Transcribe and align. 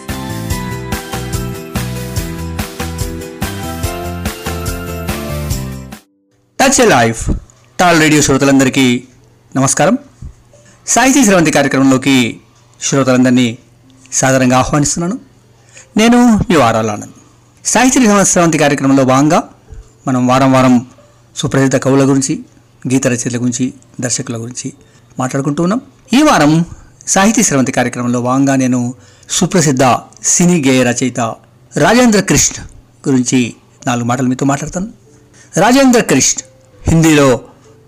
Touch 6.60 6.82
a 6.82 6.86
life 6.86 7.30
TAL 7.80 8.00
radio 8.00 8.22
శ్రోతలందరికీ 8.22 9.04
నమస్కారం. 9.56 9.98
సాహితీ 10.88 11.26
స్రవంతి 11.26 11.52
కార్యక్రమంలోకి 11.52 12.40
శ్రోతలందరినీ 12.82 13.58
సాధారణంగా 14.12 14.58
ఆహ్వానిస్తున్నాను. 14.58 15.20
నేను 15.98 16.38
మీ 16.50 16.56
వారాల 16.56 17.02
సాహిత్య 17.66 18.24
సాహితీ 18.24 18.58
కార్యక్రమంలో 18.58 19.06
భాగంగా 19.06 19.50
మనం 20.08 20.28
వారం 20.28 20.52
వారం 20.52 20.88
సుప్రసిద్ధ 21.36 21.76
కవుల 21.76 22.04
గురించి 22.04 22.40
గీత 22.94 23.08
రచయితల 23.08 23.38
గురించి 23.38 23.74
దర్శకుల 24.02 24.38
గురించి 24.38 24.74
మాట్లాడుకుంటూ 25.20 25.64
ఉన్నాం. 25.64 25.82
ఈ 26.14 26.22
వారం 26.22 26.66
సాహితీ 27.08 27.44
స్రవంతి 27.44 27.72
కార్యక్రమంలో 27.72 28.22
వాంగా 28.22 28.56
నేను 28.56 28.94
సుప్రసిద్ధ 29.30 29.80
సినీ 30.24 30.64
గేయ 30.68 30.84
రచయిత 30.84 31.20
రాజేంద్ర 31.78 32.20
కృష్ణ 32.20 32.64
గురించి 33.10 33.56
నాలుగు 33.88 34.06
మాటలు 34.06 34.28
మీతో 34.28 34.46
మాట్లాడతాను. 34.46 34.88
రాజేంద్ర 35.58 36.02
కృష్ణ 36.02 36.42
హిందీలో 36.92 37.42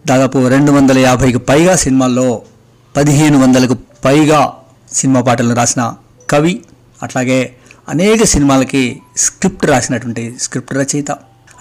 దాదాపు 0.07 0.47
రెండు 0.47 0.71
వందల 0.71 0.97
యాభైకి 0.97 1.37
పైగా 1.37 1.75
సినిమాల్లో 1.75 2.41
పదిహేను 2.97 3.39
వందలకు 3.39 3.77
పైగా 4.05 4.53
సినిమా 4.93 5.21
పాటలను 5.21 5.55
రాసిన 5.55 5.93
కవి 6.29 6.61
అట్లాగే 7.03 7.55
అనేక 7.89 8.23
సినిమాలకి 8.23 9.01
స్క్రిప్ట్ 9.17 9.65
రాసినటువంటి 9.65 10.35
స్క్రిప్ట్ 10.41 10.73
రచయిత. 10.73 11.11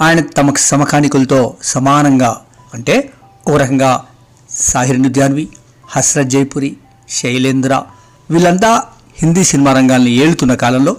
ఆయన 0.01 0.21
తమ 0.21 0.55
సమకానికులతో 0.55 1.55
సమానంగా 1.63 2.41
అంటే 2.75 3.11
ఒక 3.47 3.57
రకంగా 3.57 4.05
సాహిర్ 4.51 5.03
నుద్యాన్వి 5.03 5.49
హస్రత్ 5.89 6.29
జైపురి 6.29 6.77
శైలేంద్ర. 7.11 7.83
వీళ్ళంతా 8.31 8.83
హిందీ 9.17 9.45
సినిమా 9.45 9.73
రంగాన్ని 9.73 10.11
ఏలుతున్న 10.11 10.55
కాలంలో 10.55 10.97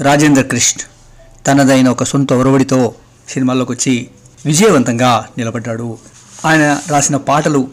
రాజేంద్ర 0.00 0.42
కృష్ణ 0.42 0.80
తనదైన 1.46 1.88
ఒక 1.88 2.04
సొంత 2.04 2.32
ఒరవడితో 2.32 2.94
సినిమాల్లోకి 3.28 3.72
వచ్చి 3.72 4.08
విజయవంతంగా 4.46 5.28
నిలబడ్డాడు. 5.38 5.98
ఆయన 6.44 6.80
రాసిన 6.88 7.16
పాటలు 7.16 7.68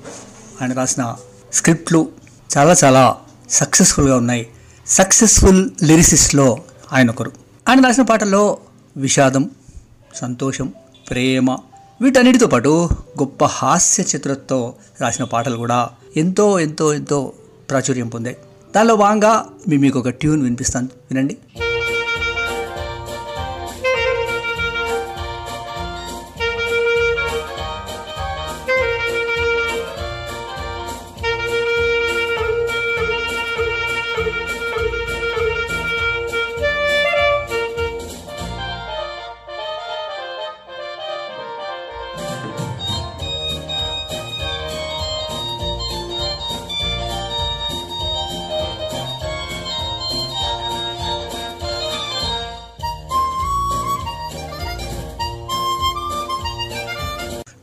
ఆయన 0.61 0.73
రాసిన 0.73 1.15
స్క్రిప్ట్లు 1.53 2.09
చాలా 2.57 2.75
చాలా 2.83 3.17
సక్సెస్ఫుల్గా 3.49 4.17
ఉన్నాయి. 4.17 4.47
సక్సెస్ఫుల్ 4.87 5.69
లిరిసిస్ట్లో 5.83 6.57
ఆయన 6.93 7.09
ఒకరు 7.09 7.31
ఆయన 7.69 7.85
రాసిన 7.85 8.03
పాటల్లో 8.03 8.57
విషాదం 8.97 9.49
సంతోషం 10.15 10.73
ప్రేమ 11.09 11.51
వీటన్నిటితో 12.01 12.47
పాటు 12.47 12.89
గొప్ప 13.19 13.45
హాస్య 13.45 14.03
చిత్రతో 14.03 14.73
రాసిన 15.01 15.25
పాటలు 15.25 15.57
కూడా 15.57 15.89
ఎంతో 16.17 16.59
ఎంతో 16.59 16.93
ఎంతో 16.93 17.33
ప్రాచుర్యం 17.69 18.07
పొందాయి. 18.07 18.37
దానిలో 18.75 18.95
భాగంగా 18.95 19.45
మేము 19.67 19.81
మీకు 19.81 19.99
ఒక 19.99 20.09
ట్యూన్ 20.09 20.41
వినిపిస్తాను. 20.41 20.87
వినండి. 21.11 21.37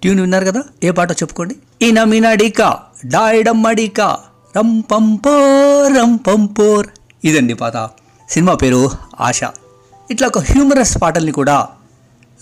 ట్యూన్ 0.05 0.21
విన్నారు 0.21 0.45
కదా? 0.45 0.63
ఏ 0.85 0.91
పాట 0.91 1.13
చెప్పుకోండి? 1.13 1.57
ఈన 1.83 2.05
మినడిక 2.05 2.63
డాయిడమ్మడిక 3.07 4.01
రంపంపోర్ 4.57 5.97
రంపంపోర్ 5.97 6.87
ఇదండి 7.25 7.55
పాట 7.55 7.77
సినిమా 8.31 8.55
పేరు 8.55 8.91
ఆశ. 9.21 9.41
ఇట్లా 10.11 10.29
ఒక 10.29 10.39
హ్యూమరస్ 10.39 11.03
పాటల్ని 11.03 11.33
కూడా 11.33 11.69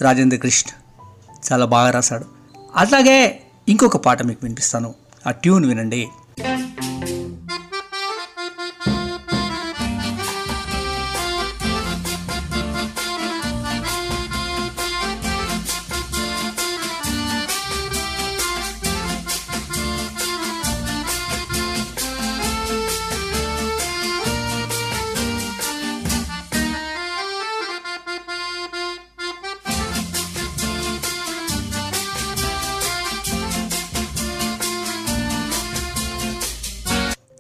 రాజేంద్ర 0.01 0.37
కృష్ణ 0.37 0.71
చాలా 1.53 1.65
బాగా 1.65 1.91
రాశాడు. 1.91 2.25
అట్లాగే 2.77 3.41
ఇంకొక 3.69 3.97
పాట 3.97 4.23
మీకు 4.23 4.41
వినిపిస్తాను. 4.43 4.95
ఆ 5.27 5.31
ట్యూన్ 5.31 5.67
వినండి. 5.67 6.09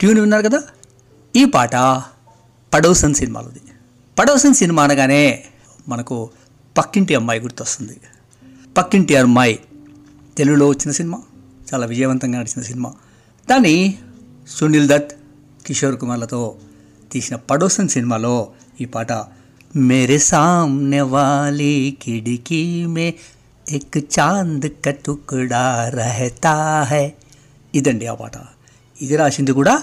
ట్యూన్ 0.03 0.19
విన్నారు 0.19 0.43
కదా? 0.43 0.63
ఈ 1.37 1.45
పాట 1.45 1.77
పడోసన్ 2.75 3.15
సినిమాలోది. 3.15 3.61
పడోసన్ 4.19 4.55
సినిమా 4.55 4.85
అనగానే 4.85 5.45
మనకు 5.89 6.31
పక్కింటి 6.79 7.15
అమ్మాయి 7.15 7.41
గుర్తొస్తుంది. 7.41 8.01
పక్కింటి 8.77 9.17
అమ్మాయి 9.17 9.59
తెలుగులో 10.37 10.69
వచ్చిన 10.69 10.91
సినిమా 10.91 11.23
చాలా 11.75 11.87
విజయవంతంగా 11.87 12.39
నడిచిన 12.39 12.63
సినిమా. 12.63 12.93
దాన్ని 13.51 13.99
సునీల్ 14.49 14.89
దత్ 14.89 15.13
కిషోర్ 15.67 15.97
కుమార్లతో 15.97 16.57
తీసిన 17.13 17.37
పడోసన్ 17.37 17.89
సినిమాలో 17.89 18.49
ఈ 18.81 18.85
పాట 18.85 19.13
మేరే 19.77 20.19
సామ్నే 20.19 21.01
వాలి 21.01 21.99
కిడికీ 22.03 22.87
మే 22.87 23.15
ఎక్ 23.71 23.97
చాంద్ 23.97 24.69
క 24.69 24.91
టుకుడా 24.91 25.89
రహతా 25.89 26.83
హై. 26.83 27.13
ఇదండి 27.75 28.07
ఆ 28.07 28.15
పాట. 28.15 28.33
ఇది 29.03 29.17
రాసింది 29.17 29.53
కూడా 29.53 29.83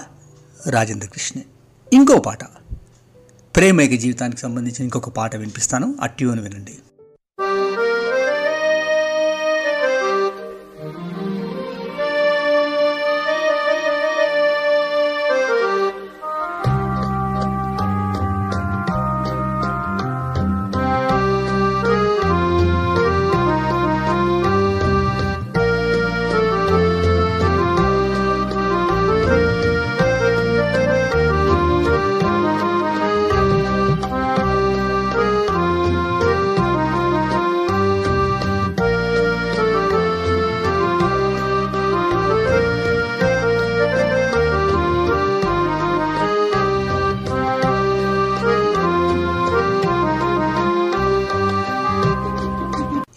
రాజేంద్ర 0.68 1.08
కృష్ణే 1.08 1.44
ఇంకో 1.92 2.18
పాట. 2.18 2.44
ప్రేమైక 3.56 4.00
జీవితానికి 4.00 4.40
సంబంధించిన 4.40 4.82
ఇంకొక 4.82 5.08
పాట 5.08 5.36
వినిపిస్తాను. 5.36 5.94
ఆ 6.00 6.06
ట్యూన్ 6.06 6.40
వినండి. 6.40 6.78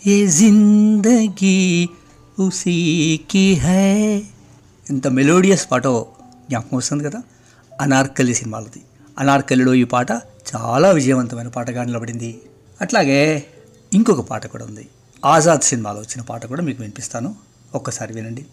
ఏ 0.07 0.27
జిందగీ 0.27 1.89
ఉసీకి 2.39 3.53
హై 3.55 4.17
ఇంత 4.89 5.07
మెలోడియస్ 5.07 5.71
పాటో 5.71 6.07
జ్ఞాపకం 6.49 6.77
వస్తుంది 6.77 7.03
కదా? 7.03 7.21
అనార్కలి 7.81 8.33
సినిమాలది. 8.33 8.81
అనార్కలిలో 9.19 9.73
ఈ 9.73 9.83
పాట 9.83 10.11
చాలా 10.55 10.91
విజయవంతమైన 10.91 11.47
పాటగా 11.47 11.83
నిలబడింది 11.83 12.41
అట్లాగే 12.81 13.43
ఇంకొక 13.93 14.19
పాట 14.19 14.47
కూడా 14.47 14.65
ఉంది. 14.65 14.87
ఆజాద్ 15.25 15.61
సినిమాలో 15.61 15.99
వచ్చిన 15.99 16.21
పాట 16.21 16.45
కూడా 16.45 16.61
మీకు 16.61 16.81
వినిపిస్తాను. 16.81 17.35
ఒక్కసారి 17.75 18.13
వినండి. 18.13 18.45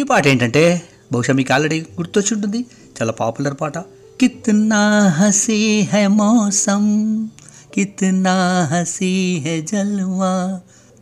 ఈ 0.00 0.02
పాట 0.02 0.26
ఏంటంటే 0.26 0.82
బహుశా 1.12 1.32
మీకు 1.32 1.52
ఆల్రెడీ 1.52 1.80
గుర్తొచ్చి 1.80 2.34
ఉంటుంది 2.34 2.66
చాలా 3.02 3.12
పాపులర్ 3.12 3.54
పాట. 3.60 3.78
కిత్నా 4.20 5.08
హసీ 5.08 5.80
హై 5.80 6.06
మోసం 6.06 6.80
కిత్నా 7.74 8.64
హసీ 8.64 9.38
హై 9.38 9.62
జల్వా. 9.62 10.60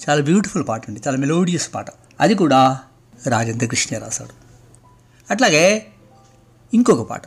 చాలా 0.09 0.23
బ్యూటిఫుల్ 0.23 0.65
పాట 0.69 0.89
అండి. 0.89 1.01
చాలా 1.09 1.19
మెలోడియస్ 1.19 1.75
పాట. 1.75 1.87
అది 2.21 2.35
కూడా 2.35 2.79
రాజేంద్ర 3.27 3.67
కృష్ణ 3.67 3.99
రాశాడు. 3.99 4.31
అట్లాగే 5.31 5.87
ఇంకొక 6.75 7.11
పాట. 7.11 7.23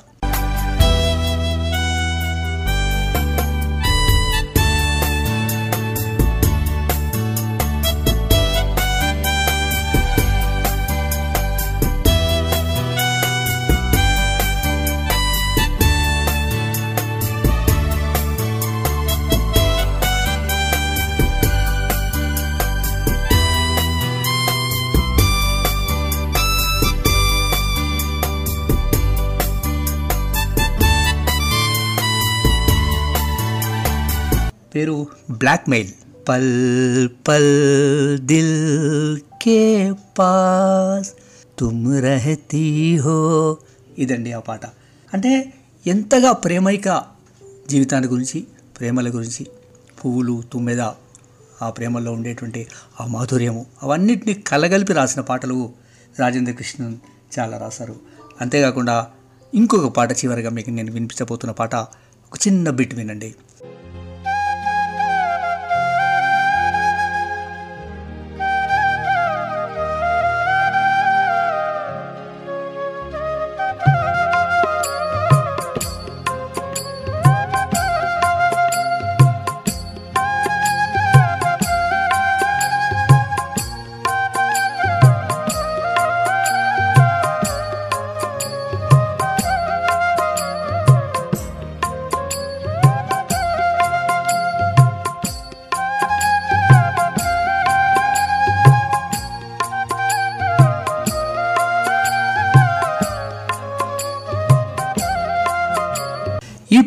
పేరు 34.81 35.07
బ్లాక్మెయిల్ 35.31 35.89
పల్ 36.29 37.09
పల్ 37.27 38.19
దిల్ 38.19 39.19
కే 39.41 39.93
పాస్. 40.19 41.11
తుమ్ 41.59 42.03
రహతీ 42.03 42.97
హో. 42.97 43.57
ఇదండి 43.97 44.31
ఆ 44.31 44.39
పాట. 44.39 44.65
అంటే 45.13 45.53
ఎంతగా 45.87 46.31
ప్రేమైక 46.31 47.03
జీవితాన్ని 47.69 48.09
గురించి 48.09 48.47
ప్రేమల 48.79 49.09
గురించి 49.09 49.47
పువ్వులు 50.05 50.43
తుమ్మెద 50.53 50.81
ఆ 51.61 51.69
ప్రేమల్లో 51.69 52.11
ఉండేటువంటి 52.11 52.67
ఆ 53.01 53.05
మాధుర్యము 53.05 53.65
అవన్నిటిని 53.83 54.33
కలగలిపి 54.33 54.93
రాసిన 54.93 55.21
పాటలు 55.21 55.71
రాజేంద్ర 56.19 56.53
కృష్ణన్ 56.53 56.97
చాలా 57.39 57.57
రాశారు. 57.57 57.95
అంతేకాకుండా 58.41 59.07
ఇంకొక 59.53 59.87
పాట 59.97 60.11
చివరిగా 60.11 60.49
మీకు 60.49 60.69
నేను 60.69 60.91
వినిపించబోతున్న 60.91 61.51
పాట 61.51 61.75
ఒక 61.75 62.47
చిన్న 62.47 62.69
బిట్ 62.69 62.95
వినండి. 62.95 63.35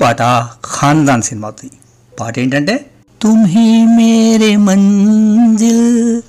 పాట 0.04 0.22
ఖాన్దాన్ 0.80 1.22
సినిమాది 1.22 1.70
పాట 2.20 2.38
ఏంటంటే 2.38 2.90
తుమ్హి 3.22 3.86
మేరే 3.96 4.56
మంజిల్ 4.56 6.22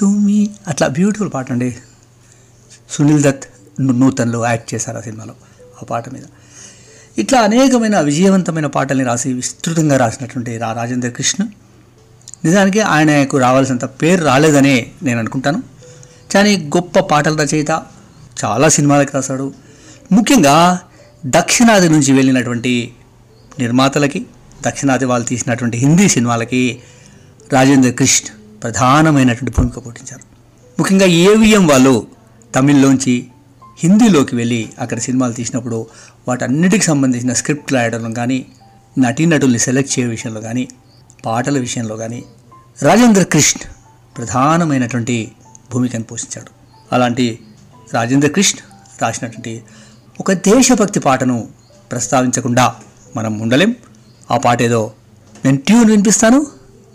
తుమ్హి 0.00 0.50
అట్లా 0.68 0.88
బ్యూటిఫుల్ 0.88 1.30
పాట 1.34 1.52
అండి. 1.52 1.76
సునీల్ 2.90 3.22
దత్ 3.22 3.44
నూతన్లో 3.80 4.46
యాక్ట్ 4.46 4.74
చేశారు 4.74 4.98
ఆ 4.98 5.00
సినిమాలో 5.00 5.34
ఆ 5.82 5.84
పాట 5.84 6.08
మీద. 6.08 6.22
ఇట్లా 7.18 7.40
అనేకమైన 7.40 8.00
విజయవంతమైన 8.00 8.66
పాటల్ని 8.66 9.04
రాసి 9.04 9.32
విస్తృతంగా 9.32 9.96
రాసినటువంటి 9.96 10.58
రా 10.58 10.72
రాజేంద్ర 10.72 11.08
కృష్ణ. 11.08 11.44
నిజానికి 12.44 12.80
ఆయనకు 12.80 13.38
రావాల్సినంత 13.38 13.84
పేరు 13.84 14.24
రాలేదనే 14.24 14.86
నేను 15.02 15.18
అనుకుంటాను. 15.18 15.62
కానీ 16.34 16.56
గొప్ప 16.76 16.98
పాటల 16.98 17.42
రచయిత 17.42 17.70
చాలా 18.44 18.68
సినిమాలకు 18.68 19.10
రాశాడు. 19.14 19.52
ముఖ్యంగా 20.12 20.80
దక్షిణాది 21.26 21.88
నుంచి 21.88 22.12
వెళ్ళినటువంటి 22.12 22.92
నిర్మాతలకి 23.58 24.26
దక్షిణాది 24.66 25.04
వాళ్ళు 25.04 25.26
తీసినటువంటి 25.26 25.78
హిందీ 25.78 26.08
సినిమాలకి 26.08 26.82
రాజేంద్ర 27.52 27.90
కృష్ణ 27.90 28.26
ప్రధానమైనటువంటి 28.62 29.50
భూమిక 29.58 29.86
పోషించారు. 29.86 30.22
ముఖ్యంగా 30.78 31.06
ఏవిఎం 31.06 31.66
వాళ్ళు 31.66 32.06
తమిళ్ళోంచి 32.54 33.26
హిందీలోకి 33.78 34.36
వెళ్ళి 34.36 34.72
అక్కడ 34.78 34.98
సినిమాలు 34.98 35.32
తీసినప్పుడు 35.32 35.86
వాటన్నిటికి 36.28 36.84
సంబంధించిన 36.84 37.32
స్క్రిప్ట్ 37.32 37.72
రాయడంలో 37.72 38.10
కానీ 38.10 38.46
నటీనటుల్ని 38.98 39.58
సెలెక్ట్ 39.58 39.98
చేయ 39.98 40.06
విషయంలో 40.06 40.40
కానీ 40.40 40.68
పాటల 41.26 41.58
విషయంలో 41.58 41.96
కానీ 41.96 42.24
రాజేంద్ర 42.82 43.22
కృష్ణ 43.22 43.60
ప్రధానమైనటువంటి 44.16 45.32
భూమికను 45.72 46.04
పోషించాడు. 46.04 46.50
అలాంటి 46.94 47.38
రాజేంద్ర 47.94 48.28
కృష్ణ 48.28 48.58
రాసినటువంటి 49.02 49.62
ఒక 50.20 50.32
దేశభక్తి 50.32 51.00
పాటను 51.00 51.48
ప్రస్తావించకుండా 51.92 52.74
మనం 53.16 53.38
ఉండలేం. 53.38 53.74
ఆ 54.30 54.36
పాట 54.36 54.62
ఏదో 54.62 54.92
నేను 55.44 55.56
ట్యూన్ 55.56 55.90
వినిపిస్తాను. 55.90 56.46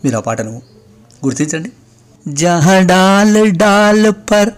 మీరు 0.05 0.17
ఆ 0.17 0.19
పాటను 0.19 0.61
గుర్తించండి. 1.25 1.71
జహ 2.27 2.79
డాల్ 2.79 3.51
డాల్ 3.51 4.11
పర్. 4.11 4.49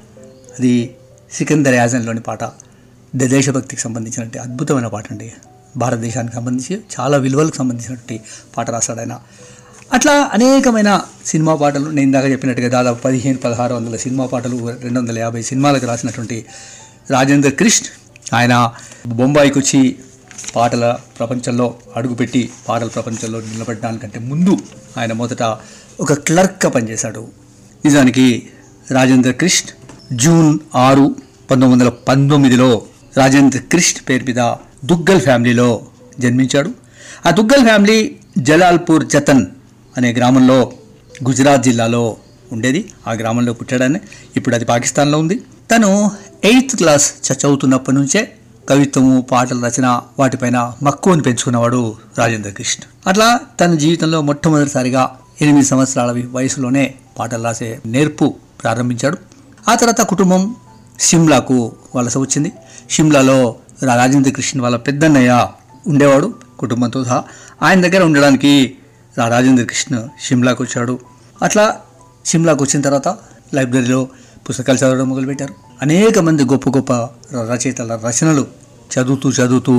అది 0.60 0.96
సికందర్ 1.32 1.74
యాజన్లోని 1.74 2.20
పాట. 2.20 2.44
ద- 2.44 3.24
దేశభక్తికి 3.24 3.82
సంబంధించినటువంటి 3.82 4.40
అద్భుతమైన 4.40 4.88
పాట 4.88 5.12
అండి. 5.12 5.34
భారతదేశానికి 5.78 6.36
సంబంధించి 6.36 6.82
చాలా 7.00 7.18
విలువలకు 7.18 7.56
సంబంధించినటువంటి 7.56 8.22
పాట 8.58 8.70
రాశాడు 8.70 9.00
ఆయన. 9.00 9.20
అట్లా 9.94 10.30
అనేకమైన 10.34 11.02
సినిమా 11.26 11.56
పాటలు 11.56 11.86
నేను 11.86 12.02
ఇందాక 12.02 12.26
చెప్పినట్టుగా 12.26 12.70
దాదాపు 12.70 13.02
పదిహేను 13.02 13.38
పదహారు 13.38 13.74
వందల 13.76 13.96
సినిమా 13.96 14.26
పాటలు 14.26 14.76
రెండు 14.82 15.00
వందల 15.00 15.20
యాభై 15.20 15.42
సినిమాలకు 15.42 15.86
రాసినటువంటి 15.86 16.46
రాజేంద్ర 17.12 17.50
కృష్ణ 17.50 17.86
ఆయన 18.34 18.74
బొంబాయికి 19.08 19.60
వచ్చి 19.60 19.96
పాటల 20.56 20.98
ప్రపంచంలో 21.20 21.76
అడుగుపెట్టి 21.96 22.50
పాటల 22.70 22.88
ప్రపంచంలో 22.88 23.40
నిలబడడానికంటే 23.40 24.20
ముందు 24.20 24.58
ఆయన 24.98 25.14
మొదట 25.14 25.44
ఒక 26.00 26.14
క్లర్క్గా 26.14 26.70
పనిచేశాడు. 26.72 27.28
నిజానికి 27.86 28.48
రాజేంద్ర 28.92 29.32
కృష్ణ 29.32 29.70
జూన్ 30.16 30.60
ఆరు 30.76 31.16
పంతొమ్మిది 31.52 31.84
వందల 31.84 31.90
పంతొమ్మిదిలో 31.90 32.82
రాజేంద్ర 33.18 33.60
కృష్ణ 33.72 34.00
పేరు 34.10 34.26
మీద 34.26 34.56
దుగ్గల్ 34.86 35.22
ఫ్యామిలీలో 35.22 35.82
జన్మించాడు. 36.20 36.72
ఆ 37.26 37.32
దుగ్గల్ 37.32 37.64
ఫ్యామిలీ 37.64 38.16
జలాల్పూర్ 38.38 39.08
జతన్ 39.08 39.46
అనే 39.98 40.14
గ్రామంలో 40.14 40.72
గుజరాత్ 41.28 41.64
జిల్లాలో 41.64 42.18
ఉండేది 42.52 42.92
ఆ 43.08 43.14
గ్రామంలో 43.14 43.54
పుట్టాడని. 43.54 44.00
ఇప్పుడు 44.36 44.56
అది 44.56 44.66
పాకిస్తాన్లో 44.66 45.20
ఉంది. 45.20 45.44
తను 45.76 46.12
ఎయిత్ 46.44 46.76
క్లాస్ 46.76 47.14
చదువుతున్నప్పటి 47.32 47.98
నుంచే 47.98 48.34
కవిత్వము 48.70 49.22
పాటల 49.22 49.66
రచన 49.66 50.02
వాటిపైన 50.20 50.74
మక్కువని 50.84 51.22
పెంచుకున్నవాడు 51.22 51.96
రాజేంద్ర 52.18 52.50
కృష్ణ. 52.50 52.84
అట్లా 53.08 53.40
తన 53.60 53.76
జీవితంలో 53.76 54.22
మొట్టమొదటిసారిగా 54.22 55.18
ఎనిమిది 55.42 55.66
సంవత్సరాల 55.66 56.24
వయసులోనే 56.32 56.94
పాటలు 57.20 57.44
రాసే 57.44 57.80
నేర్పు 57.86 58.36
ప్రారంభించాడు. 58.64 59.18
ఆ 59.70 59.76
తర్వాత 59.76 60.02
కుటుంబం 60.02 60.56
షిమ్లాకు 61.00 61.76
వలస 61.96 62.18
వచ్చింది. 62.18 62.52
షిమ్లాలో 62.90 63.56
రా- 63.84 63.98
రాజేంద్ర 63.98 64.32
కృష్ణ 64.32 64.62
వాళ్ళ 64.62 64.78
పెద్దన్నయ్య 64.78 65.48
ఉండేవాడు 65.88 66.36
కుటుంబంతో 66.60 67.04
సహా. 67.04 67.24
ఆయన 67.64 67.82
దగ్గర 67.82 68.04
ఉండడానికి 68.04 68.76
రా- 69.18 69.32
రాజేంద్ర 69.32 69.64
కృష్ణ 69.64 70.08
షిమ్లాకు 70.24 70.64
వచ్చాడు. 70.64 71.00
అట్లా 71.42 71.78
సిమ్లాకు 72.28 72.62
వచ్చిన 72.64 72.82
తర్వాత 72.82 73.10
లైబ్రరీలో 73.54 74.00
పుస్తకాలు 74.46 74.78
చదవడం 74.78 75.08
మొదలుపెట్టారు. 75.10 75.54
అనేక 75.82 76.20
మంది 76.20 76.44
గొప్ప 76.44 76.70
గొప్ప 76.70 76.94
రచయితల 77.52 78.00
రచనలు 78.06 78.44
చదువుతూ 78.94 79.28
చదువుతూ 79.30 79.74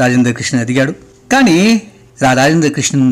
రాజేంద్ర 0.00 0.32
కృష్ణ 0.32 0.60
ఎదిగాడు 0.60 0.92
కానీ 1.32 1.56
రా 2.22 2.32
రాజేంద్ర 2.32 2.68
కృష్ణన్ 2.68 3.08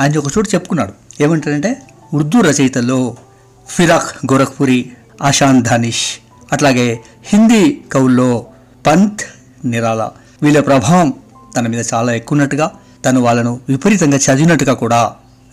ఆయన 0.00 0.18
ఒక 0.18 0.30
చోటు 0.38 0.48
చెప్పుకున్నాడు. 0.54 0.92
ఏమంటారంటే 1.22 1.70
ఉర్దూ 2.14 2.40
రచయితల్లో 2.40 2.98
ఫిరాక్ 3.68 4.32
గోరఖ్పురి 4.32 4.78
ఆశాన్ 5.22 5.62
ధానిష్ 5.62 6.04
అట్లాగే 6.52 6.86
హిందీ 7.24 7.62
కవుల్లో 7.92 8.30
పంత్ 8.86 9.22
నిరాలా 9.64 10.08
వీళ్ళ 10.42 10.60
ప్రభావం 10.60 11.08
తన 11.56 11.66
మీద 11.66 11.82
చాలా 11.94 12.12
ఎక్కువ 12.12 12.34
ఉన్నట్టుగా 12.34 12.66
తను 13.04 13.20
వాళ్ళను 13.20 13.60
విపరీతంగా 13.68 14.18
చదివినట్టుగా 14.26 14.74
కూడా 14.74 15.00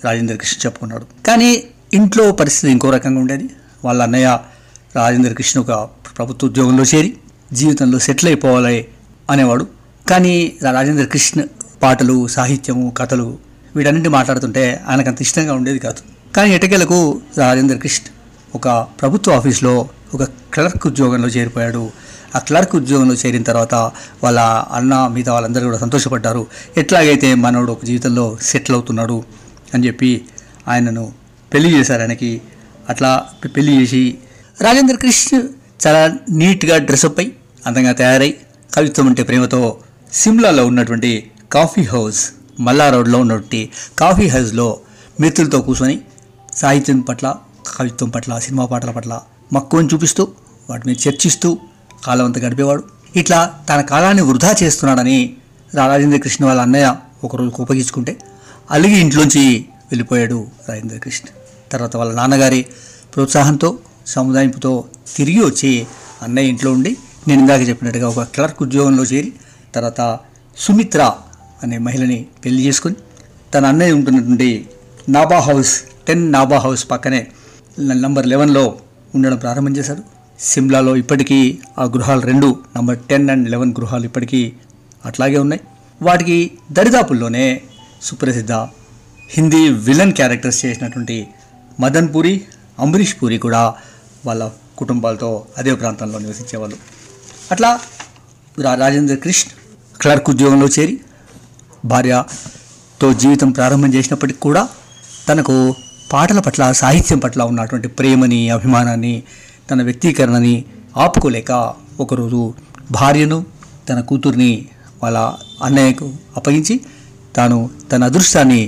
రాజేంద్ర 0.05 0.36
కృష్ణ 0.36 0.57
చెప్పుకున్నాడు. 0.65 1.05
కానీ 1.27 1.51
ఇంట్లో 1.93 2.31
పరిస్థితి 2.31 2.72
ఇంకో 2.72 2.89
రకంగా 2.89 3.19
ఉండేది. 3.19 3.50
వాళ్ళ 3.86 4.03
అన్నయ్య 4.03 4.39
రాజేంద్ర 4.96 5.34
కృష్ణ 5.34 5.60
ఒక 5.60 5.72
ప్రభుత్వ 6.17 6.48
ఉద్యోగంలో 6.48 6.84
చేరి 6.84 7.17
జీవితంలో 7.53 8.00
సెటిల్ 8.00 8.27
అయిపోవాలి 8.29 8.88
అనేవాడు. 9.29 9.67
కానీ 10.10 10.53
రాజేంద్ర 10.72 11.05
కృష్ణ 11.05 11.41
పాటలు 11.84 12.27
సాహిత్యము 12.27 12.93
కథలు 12.98 13.38
వీటన్నింటి 13.75 14.10
మాట్లాడుతుంటే 14.10 14.84
ఆయనకు 14.88 15.10
అంత 15.10 15.22
ఇష్టంగా 15.22 15.53
ఉండేది 15.53 15.79
కాదు. 15.79 16.34
కానీ 16.36 16.51
ఎటకేలకు 16.51 17.22
రాజేంద్ర 17.38 17.75
కృష్ణ 17.75 18.05
ఒక 18.55 18.69
ప్రభుత్వ 18.69 19.34
ఆఫీస్లో 19.34 19.89
ఒక 20.13 20.24
క్లర్క్ 20.24 20.88
ఉద్యోగంలో 20.88 21.27
చేరిపోయాడు. 21.27 21.91
ఆ 22.36 22.39
క్లర్క్ 22.39 22.75
ఉద్యోగంలో 22.75 23.13
చేరిన 23.13 23.43
తర్వాత 23.43 23.75
వాళ్ళ 24.24 24.39
అన్న 24.72 25.08
మిగతా 25.08 25.34
వాళ్ళందరూ 25.34 25.65
కూడా 25.65 25.77
సంతోషపడ్డారు. 25.77 26.48
ఎట్లాగైతే 26.77 27.36
మనోడు 27.36 27.72
ఒక 27.72 27.86
జీవితంలో 27.86 28.38
సెటిల్ 28.41 28.75
అవుతున్నాడు 28.75 29.24
అని 29.74 29.88
చెప్పి 29.88 30.25
ఆయనను 30.67 31.19
పెళ్ళి 31.53 31.79
చేశారు 31.79 32.01
ఆయనకి. 32.01 32.41
అట్లా 32.89 33.25
పెళ్ళి 33.56 33.82
చేసి 33.82 34.18
రాజేంద్ర 34.62 34.96
కృష్ణ 34.96 35.41
చాలా 35.88 36.18
నీట్గా 36.29 36.77
డ్రెస్అప్ 36.77 37.20
అయి 37.20 37.32
అందంగా 37.65 37.91
తయారై 37.91 38.36
కవిత్వం 38.75 39.08
అంటే 39.08 39.24
ప్రేమతో 39.24 39.77
సిమ్లాలో 40.13 40.65
ఉన్నటువంటి 40.65 41.32
కాఫీ 41.51 41.82
హౌస్ 41.82 42.29
మల్లా 42.60 42.89
రోడ్లో 42.89 43.20
ఉన్నటువంటి 43.20 43.70
కాఫీ 44.00 44.27
హౌస్లో 44.27 44.79
మిత్రులతో 45.20 45.62
కూర్చొని 45.62 46.01
సాహిత్యం 46.56 47.00
పట్ల 47.00 47.36
కవిత్వం 47.77 48.10
పట్ల 48.10 48.39
సినిమా 48.39 48.65
పాటల 48.65 48.91
పట్ల 48.91 49.22
మక్కువని 49.53 49.89
చూపిస్తూ 49.94 50.27
వాటి 50.70 50.88
మీద 50.88 50.96
చర్చిస్తూ 51.08 51.58
కాలం 52.06 52.25
అంతా 52.25 52.41
గడిపేవాడు. 52.41 52.84
ఇట్లా 53.15 53.53
తన 53.70 53.82
కాలాన్ని 53.82 54.24
వృధా 54.24 54.56
చేస్తున్నాడని 54.63 55.36
రాజేంద్ర 55.75 56.18
కృష్ణ 56.18 56.46
వాళ్ళ 56.46 56.62
అన్నయ్య 56.62 56.96
ఒకరోజు 57.24 57.50
కోపగించుకుంటే 57.50 58.18
అలిగి 58.72 59.00
ఇంట్లోంచి 59.00 59.65
వెళ్ళిపోయాడు 59.91 60.48
రాజేంద్ర 60.69 60.98
కృష్ణ. 60.98 61.27
తర్వాత 61.72 61.98
వాళ్ళ 61.98 62.13
నాన్నగారి 62.13 62.65
ప్రోత్సాహంతో 63.15 63.79
సముదాయింపుతో 64.08 64.86
తిరిగి 65.15 65.39
వచ్చి 65.39 65.88
అన్నయ్య 66.22 66.50
ఇంట్లో 66.50 66.72
ఉండి 66.72 66.98
నేను 67.27 67.41
ఇందాక 67.41 67.62
చెప్పినట్టుగా 67.69 68.10
ఒక 68.10 68.19
క్లర్క్ 68.19 68.63
ఉద్యోగంలో 68.63 69.03
చేరి 69.03 69.34
తర్వాత 69.75 70.19
సుమిత్ర 70.58 71.12
అనే 71.63 71.77
మహిళని 71.77 72.25
పెళ్ళి 72.46 72.65
చేసుకుని 72.65 72.96
తన 73.53 73.65
అన్నయ్య 73.65 73.91
ఉంటున్నటువంటి 73.91 74.69
Nabha 75.10 75.39
house 75.39 75.81
ten 76.08 76.31
Nabha 76.31 76.58
house 76.58 76.91
పక్కనే 76.91 77.27
నంబర్ 77.79 78.27
లెవెన్లో 78.27 78.79
ఉండడం 79.15 79.38
ప్రారంభం 79.38 79.77
చేశారు. 79.77 80.03
సిమ్లాలో 80.39 80.96
ఇప్పటికీ 80.96 81.60
ఆ 81.79 81.84
గృహాలు 81.84 82.22
రెండు 82.22 82.60
నంబర్ 82.77 83.00
టెన్ 83.00 83.29
అండ్ 83.29 83.51
లెవెన్ 83.51 83.72
గృహాలు 83.79 84.03
ఇప్పటికీ 84.03 84.53
అట్లాగే 85.05 85.38
ఉన్నాయి. 85.38 85.62
వాటికి 86.01 86.51
దరిదాపుల్లోనే 86.72 87.62
సుప్రసిద్ధ 88.01 88.51
హిందీ 89.29 89.69
విలన్ 89.88 90.13
క్యారెక్టర్స్ 90.13 90.65
చేసినటువంటి 90.65 91.17
మదన్ 91.79 92.13
పూరి 92.13 92.33
అంబరీష్ 92.79 93.15
పూరి 93.21 93.38
కూడా 93.38 93.62
వాళ్ళ 94.25 94.43
కుటుంబాలతో 94.77 95.29
అదే 95.57 95.71
ప్రాంతంలో 95.74 96.19
నివసించేవాళ్ళు. 96.19 96.77
అట్లా 97.51 97.69
రా 98.57 98.74
రాజేంద్ర 98.74 99.15
కృష్ణ 99.15 99.50
క్లర్క్ 100.00 100.29
ఉద్యోగంలో 100.29 100.67
చేరి 100.67 100.95
భార్యతో 101.86 103.13
జీవితం 103.13 103.51
ప్రారంభం 103.51 103.93
చేసినప్పటికి 103.93 104.39
కూడా 104.39 104.63
తనకు 105.27 105.55
పాటల 106.12 106.39
పట్ల 106.39 106.71
సాహిత్యం 106.71 107.19
పట్ల 107.19 107.41
ఉన్నటువంటి 107.43 107.88
ప్రేమని 107.88 108.50
అభిమానాన్ని 108.50 109.24
తన 109.71 109.81
వ్యక్తీకరణని 109.81 110.55
ఆపుకోలేక 110.98 111.51
ఒకరోజు 112.00 112.41
భార్యను 112.91 113.39
తన 113.89 114.00
కూతుర్ని 114.01 114.51
వాళ్ళ 115.03 115.17
అన్నయ్యకు 115.63 116.07
అప్పగించి 116.38 116.75
తాను 117.36 117.57
తన 117.91 118.03
అదృష్టాన్ని 118.03 118.62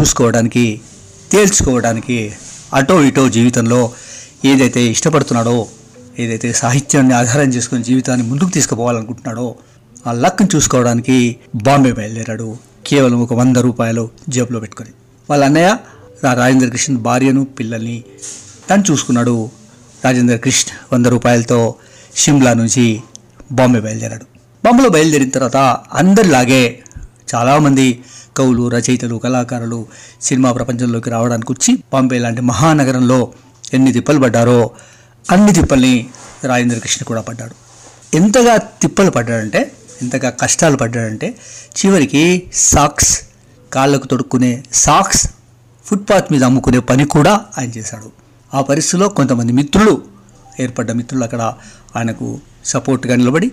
చూసుకోవడానికి 0.00 0.80
తేల్చుకోవడానికి 1.32 2.32
అటో 2.74 3.02
ఇటో 3.02 3.28
జీవితంలో 3.28 3.90
ఏదైతే 4.44 4.82
ఇష్టపడుతున్నాడో 4.82 5.66
ఏదైతే 6.18 6.52
సాహిత్యాన్ని 6.52 7.14
ఆధారం 7.14 7.48
చేసుకుని 7.48 7.84
జీవితాన్ని 7.84 8.26
ముందుకు 8.26 8.50
తీసుకుపోవాలనుకుంటున్నాడో 8.50 9.54
ఆ 10.06 10.12
లక్ను 10.12 10.48
చూసుకోవడానికి 10.56 11.36
బాంబే 11.54 11.92
బయలుదేరాడు. 11.92 12.56
కేవలం 12.86 13.22
ఒక 13.22 13.34
వంద 13.34 13.56
రూపాయలు 13.56 14.10
జేబులో 14.28 14.60
పెట్టుకొని. 14.60 14.90
వాళ్ళ 15.30 15.44
అన్నయ్య 15.44 15.76
రా- 16.24 16.36
రాజేంద్ర 16.36 16.68
కృష్ణ 16.68 16.96
భార్యను 16.96 17.44
పిల్లల్ని 17.44 18.04
తను 18.70 18.84
చూసుకున్నాడు. 18.90 19.50
రాజేంద్ర 20.04 20.36
కృష్ణ 20.36 20.72
వంద 20.92 21.06
రూపాయలతో 21.06 21.74
షిమ్లా 22.16 22.54
నుంచి 22.54 23.00
బాంబే 23.52 23.80
బయలుదేరాడు. 23.80 24.24
బాంబేలో 24.64 24.88
బయలుదేరిన 24.88 25.30
తర్వాత 25.30 25.78
అందరిలాగే 25.92 26.82
చాలామంది 27.34 28.02
కవులు 28.36 28.68
రచయితలు 28.68 29.16
కళాకారులు 29.16 29.86
సినిమా 30.20 30.52
ప్రపంచంలోకి 30.52 31.10
రావడానికి 31.10 31.52
వచ్చి 31.52 31.72
బాంబే 31.92 32.18
లాంటి 32.18 32.40
మహానగరంలో 32.40 33.18
ఎన్ని 33.74 33.92
తిప్పలు 33.92 34.18
పడ్డారో 34.18 34.70
అన్ని 35.30 35.52
తిప్పల్ని 35.52 35.94
రాజేంద్ర 36.44 36.78
కృష్ణ 36.78 37.04
కూడా 37.04 37.20
పడ్డాడు. 37.20 37.54
ఎంతగా 38.14 38.56
తిప్పలు 38.56 39.10
పడ్డాడంటే 39.10 39.60
ఎంతగా 40.02 40.30
కష్టాలు 40.30 40.76
పడ్డాడంటే 40.76 41.28
చివరికి 41.76 42.22
సాక్స్ 42.52 43.12
కాళ్ళకు 43.72 44.06
తొడుక్కునే 44.06 44.64
సాక్స్ 44.72 45.22
ఫుట్పాత్ 45.84 46.32
మీద 46.32 46.44
అమ్ముకునే 46.44 46.78
పని 46.78 47.04
కూడా 47.04 47.32
ఆయన 47.58 47.70
చేశాడు. 47.78 48.08
ఆ 48.54 48.60
పరిస్థితిలో 48.60 49.08
కొంతమంది 49.08 49.52
మిత్రులు 49.52 49.94
ఏర్పడ్డ 50.60 50.90
మిత్రులు 50.92 51.24
అక్కడ 51.24 51.42
ఆయనకు 51.96 52.26
సపోర్ట్గా 52.64 53.14
నిలబడి 53.16 53.48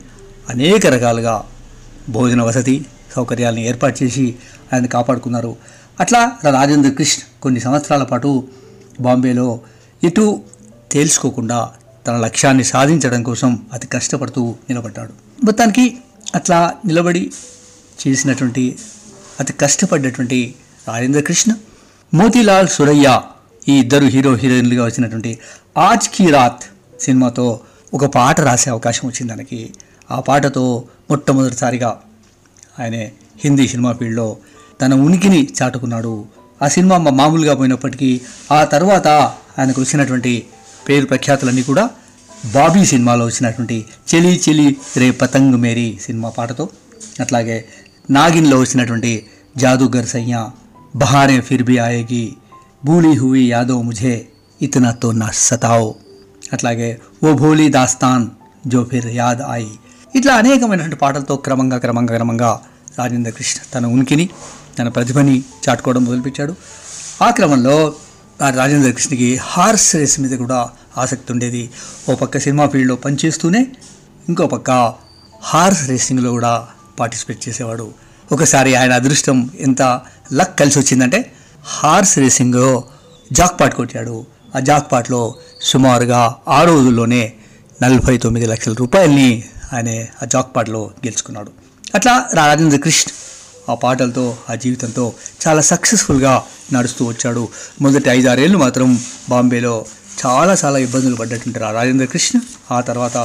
అనేక 0.49 0.85
రకాలుగా 0.87 1.43
భోజన 2.09 2.41
వసతి 2.41 2.85
సౌకర్యాలను 3.15 3.59
ఏర్పాటు 3.59 4.03
చేసి 4.03 4.35
ఆయన 4.73 4.85
కాపాడుకున్నారు. 4.85 5.51
అట్లా 5.99 6.21
రాజేంద్ర 6.57 6.89
కృష్ణ 6.89 7.21
కొన్ని 7.41 7.59
సంవత్సరాల 7.59 8.03
పాటు 8.03 8.29
బాంబేలో 8.99 9.47
ఇటు 10.03 10.25
తేల్చుకోకుండా 10.91 11.59
తన 12.07 12.15
లక్ష్యాన్ని 12.17 12.63
సాధించడం 12.63 13.23
కోసం 13.23 13.67
అతి 13.73 13.87
కష్టపడుతూ 13.87 14.55
నిలబడ్డాడు. 14.69 15.13
మొత్తానికి 15.43 15.85
అట్లా 16.35 16.73
నిలబడి 16.85 17.23
చేసినటువంటి 18.01 18.63
అతి 19.39 19.53
కష్టపడ్డటువంటి 19.53 20.39
రాజేంద్ర 20.87 21.21
కృష్ణ 21.21 21.51
మోతీలాల్ 22.13 22.67
సురయ్య 22.67 23.07
ఈ 23.69 23.73
ఇద్దరు 23.79 24.05
హీరో 24.05 24.31
హీరోయిన్లుగా 24.35 24.85
వచ్చినటువంటి 24.85 25.31
ఆజ్ 25.77 26.09
కీ 26.09 26.25
రాత్ 26.31 26.63
సినిమాతో 27.01 27.45
ఒక 27.93 28.05
పాట 28.05 28.41
రాసే 28.41 28.69
అవకాశం 28.69 29.07
వచ్చింది 29.07 29.33
తనకి 29.33 29.59
ఆ 30.11 30.19
పాటతో 30.19 30.63
మొట్టమొదటిసారిగా 31.09 31.89
ఆయన 32.79 32.95
హిందీ 33.43 33.67
సినిమా 33.67 33.91
ఫీల్డ్లో 33.93 34.27
తన 34.81 34.93
ఉనికిని 35.05 35.49
చాటుకున్నాడు. 35.57 36.13
ఆ 36.61 36.67
సినిమా 36.67 36.97
మా- 36.97 37.13
మామూలుగా 37.13 37.53
పోయినప్పటికీ 37.53 38.09
ఆ 38.51 38.63
తర్వాత 38.65 39.07
ఆయనకు 39.59 39.81
వచ్చినటువంటి 39.81 40.33
పేరు 40.89 41.05
ప్రఖ్యాతులన్నీ 41.05 41.63
కూడా 41.63 41.83
బాబీ 42.53 42.85
సినిమాలో 42.85 43.25
వచ్చినటువంటి 43.25 43.77
చెలి 44.09 44.41
చెలి 44.45 44.67
రే 44.97 45.11
పతంగ్ 45.11 45.57
మేరీ 45.57 45.97
సినిమా 46.01 46.29
పాటతో 46.29 46.65
అట్లాగే 47.19 47.57
నాగిన్లో 48.09 48.59
వచ్చినటువంటి 48.59 49.11
జాదూగర్ 49.57 50.05
సయ్యా 50.05 50.41
బహారే 50.95 51.41
ఫిర్ 51.41 51.63
భీ 51.63 51.77
ఆయేగి 51.77 52.23
బూలీ 52.83 53.13
హుయి 53.15 53.49
యాదో 53.49 53.81
ముఝే 53.81 54.15
ఇతనా 54.61 54.91
తో 54.91 55.11
నా 55.11 55.27
సతావ్ 55.33 55.89
అట్లాగే 56.53 56.89
ఓ 57.23 57.33
భోలీ 57.33 57.69
దాస్తాన్ 57.69 58.25
జో 58.67 58.83
ఫిర్ 58.83 59.07
యాద్ 59.13 59.41
ఆయి. 59.41 59.69
ఇట్లా 60.15 60.33
అనేకమైనటువంటి 60.33 60.95
పాటలతో 60.95 61.35
క్రమంగా 61.35 61.77
క్రమంగా 61.77 62.15
క్రమంగా 62.15 62.51
రాజేంద్ర 62.97 63.29
కృష్ణ 63.29 63.59
తన 63.73 63.85
ఉనికిని 63.85 64.25
తన 64.79 64.87
ప్రతిభని 64.87 65.43
చాటుకోవడం 65.69 66.03
మొదలుపెట్టాడు. 66.05 66.55
ఆ 67.21 67.29
క్రమంలో 67.29 67.93
ఆ 68.41 68.49
రాజేంద్ర 68.49 68.91
కృష్ణకి 68.91 69.35
హార్స్ 69.35 69.95
రేస్ 69.95 70.19
మీద 70.19 70.37
కూడా 70.37 70.69
ఆసక్తి 70.97 71.31
ఉండేది. 71.31 71.69
ఓ 72.09 72.15
పక్క 72.15 72.37
సినిమా 72.37 72.67
ఫీల్డ్లో 72.67 72.95
పనిచేస్తూనే 72.95 73.67
ఇంకో 74.29 74.47
పక్క 74.47 74.93
హార్స్ 75.41 75.89
రేసింగ్లో 75.89 76.31
కూడా 76.31 76.67
పార్టిసిపేట్ 76.99 77.49
చేసేవాడు. 77.49 77.93
ఒకసారి 78.31 78.75
ఆయన 78.75 78.93
అదృష్టం 78.93 79.49
ఎంత 79.59 79.81
లక్ 80.33 80.59
కలిసి 80.59 80.79
వచ్చిందంటే 80.79 81.33
హార్స్ 81.63 82.17
రేసింగ్లో 82.17 82.83
జాక్పాట్ 83.31 83.75
కొట్టాడు. 83.75 84.25
ఆ 84.55 84.59
జాక్పాట్లో 84.59 85.35
సుమారుగా 85.61 86.35
ఆ 86.47 86.63
రోజుల్లోనే 86.63 87.33
నలభై 87.83 88.17
తొమ్మిది 88.17 88.45
లక్షల 88.45 88.73
రూపాయల్ని 88.73 89.43
ఆయన 89.73 90.05
ఆ 90.21 90.25
జాక్పాట్లో 90.25 90.91
గెలుచుకున్నాడు. 91.05 91.51
అట్లా 91.95 92.29
రాజేంద్ర 92.33 92.77
కృష్ణ 92.77 93.11
ఆ 93.69 93.73
పాటలతో 93.73 94.37
ఆ 94.49 94.55
జీవితంతో 94.55 95.13
చాలా 95.47 95.61
సక్సెస్ఫుల్గా 95.61 96.43
నడుస్తూ 96.73 97.05
వచ్చాడు. 97.05 97.47
మొదటి 97.81 98.09
ఐదారేళ్ళు 98.09 98.57
మాత్రం 98.57 98.99
బాంబేలో 99.29 99.85
చాలా 100.25 100.55
చాలా 100.65 100.77
ఇబ్బందులు 100.77 101.15
పడ్డట్టుంటారు. 101.15 101.65
ఆ 101.65 101.71
రాజేంద్ర 101.71 102.05
కృష్ణ 102.05 102.39
ఆ 102.71 102.81
తర్వాత 102.81 103.15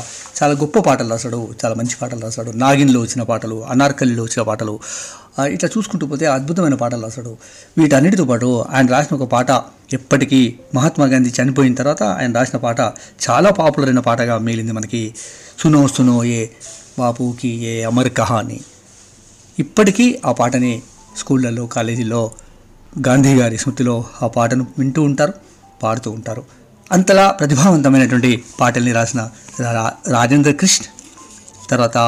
చాలా 0.43 0.53
గొప్ప 0.53 0.79
పాటలు 0.79 1.09
రాశాడు 1.09 1.49
చాలా 1.65 1.75
మంచి 1.75 1.97
పాటలు 2.03 2.21
రాశాడు. 2.21 2.51
నాగిన్లో 2.51 3.01
వచ్చిన 3.01 3.23
పాటలు 3.23 3.67
అనార్కలిలో 3.67 4.23
వచ్చిన 4.23 4.43
పాటలు 4.43 4.79
ఇట్లా 5.49 5.71
చూసుకుంటూ 5.79 6.07
పోతే 6.07 6.27
అద్భుతమైన 6.27 6.75
పాటలు 6.75 7.03
రాశాడు. 7.03 7.37
వీటన్నిటితో 7.79 8.25
పాటు 8.25 8.65
ఆయన 8.71 8.87
రాసిన 8.87 9.17
ఒక 9.17 9.29
పాట 9.29 9.51
ఎప్పటికీ 9.93 10.59
మహాత్మా 10.75 11.07
గాంధీ 11.07 11.33
చనిపోయిన 11.43 11.75
తర్వాత 11.75 12.03
ఆయన 12.03 12.33
రాసిన 12.33 12.59
పాట 12.59 12.81
చాలా 13.31 13.51
పాపులర్ 13.51 13.89
అయిన 13.89 13.99
పాటగా 13.99 14.39
మిగిలింది 14.39 14.73
మనకి. 14.73 15.15
సునో 15.59 15.89
సునో 15.89 16.25
ఏ 16.25 16.47
బాపుకి 16.99 17.49
ఏ 17.49 17.83
అమర్ 17.83 18.11
కహాని. 18.13 18.61
ఇప్పటికీ 19.59 20.21
ఆ 20.27 20.33
పాటని 20.33 20.83
స్కూళ్ళల్లో 21.17 21.67
కాలేజీల్లో 21.67 22.31
గాంధీ 23.09 23.35
గారి 23.35 23.59
స్మృతిలో 23.59 24.05
ఆ 24.23 24.27
పాటను 24.27 24.67
వింటూ 24.79 25.03
ఉంటారు 25.03 25.33
పాడుతూ 25.83 26.11
ఉంటారు. 26.11 26.45
అంతలా 26.93 27.31
ప్రతిభావంతమైనటువంటి 27.31 28.45
పాటల్ని 28.61 28.93
రాసిన 28.93 29.31
రా- 29.61 30.13
రాజేంద్ర 30.13 30.51
కృష్ణ 30.51 30.85
తర్వాత 31.71 31.99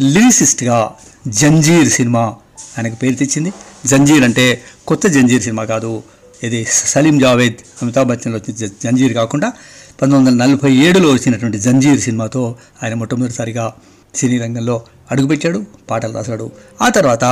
లిరిసిస్ట్గా 0.00 0.94
జంజీర్ 1.28 1.88
సినిమా 1.88 2.20
ఆయనకు 2.78 2.94
పేరు 2.94 3.14
తెచ్చింది. 3.14 3.52
జంజీర్ 3.86 4.24
అంటే 4.24 4.62
కొత్త 4.86 5.06
జంజీర్ 5.06 5.42
సినిమా 5.42 5.64
కాదు 5.64 6.02
ఇది 6.42 6.64
సలీం 6.70 7.18
జావేద్ 7.18 7.54
అమితాబ్ 7.82 8.08
బచ్చన్లో 8.08 8.38
వచ్చిన 8.38 8.70
జంజీర్ 8.84 9.14
కాకుండా 9.14 9.52
పంతొమ్మిది 10.02 10.30
వందల 10.30 10.46
నలభై 10.46 10.72
ఏడులో 10.72 11.12
వచ్చినటువంటి 11.12 11.58
జంజీర్ 11.58 12.00
సినిమాతో 12.00 12.56
ఆయన 12.82 12.94
మొట్టమొదటిసారిగా 12.94 13.72
సినీ 14.14 14.38
రంగంలో 14.38 14.82
అడుగుపెట్టాడు 15.10 15.64
పాటలు 15.90 16.12
రాశాడు 16.12 16.50
ఆ 16.82 16.88
తర్వాత 16.88 17.24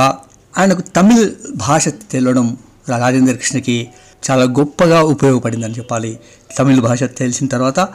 ఆయనకు 0.57 0.81
తమిళ్ 0.81 1.29
భాష 1.55 1.87
తెలియడం 1.87 2.57
రాజేంద్ర 2.89 3.33
కృష్ణకి 3.33 3.89
చాలా 4.31 4.43
గొప్పగా 4.43 5.01
ఉపయోగపడిందని 5.03 5.73
చెప్పాలి. 5.73 6.19
తమిళ్ 6.57 6.81
భాష 6.81 7.03
తెలిసిన 7.03 7.47
తర్వాత 7.47 7.89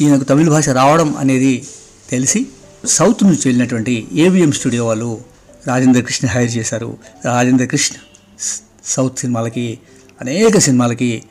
ఈయనకు 0.00 0.24
తమిళ 0.24 0.48
భాష 0.48 0.68
రావడం 0.68 1.16
అనేది 1.16 1.64
తెలిసి 2.10 2.46
సౌత్ 2.86 3.24
నుంచి 3.24 3.42
వెళ్ళినటువంటి 3.46 4.08
ఏవిఎం 4.12 4.52
స్టూడియో 4.52 4.86
వాళ్ళు 4.86 5.20
రాజేంద్ర 5.66 6.00
కృష్ణ 6.00 6.28
హైర్ 6.28 6.56
చేశారు. 6.56 6.96
రాజేంద్ర 7.24 7.64
కృష్ణ 7.64 7.96
సౌత్ 8.84 9.18
సినిమాలకి 9.18 9.78
అనేక 10.20 10.58
సినిమాలకి 10.58 11.22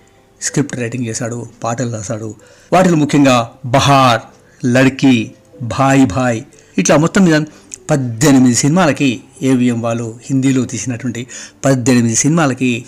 స్క్రిప్ట్ 0.42 0.78
రైటింగ్ 0.78 1.06
చేశాడు 1.06 1.48
పాటలు 1.64 1.92
రాశాడు. 1.92 2.36
వాటిలో 2.74 2.96
ముఖ్యంగా 2.96 3.52
బహార్ 3.66 4.22
లడ్కీ 4.66 5.32
భాయ్ 5.62 6.08
భాయ్ 6.08 6.42
ఇట్లా 6.78 6.98
మొత్తం 6.98 7.26
మీద 7.26 7.42
పద్దెనిమిది 7.90 8.56
సినిమాలకి 8.56 9.24
ఏవిఎం 9.42 9.82
వాళ్ళు 9.82 10.20
హిందీలో 10.26 10.66
తీసినటువంటి 10.66 11.28
పద్దెనిమిది 11.66 12.16
సినిమాలకి 12.16 12.86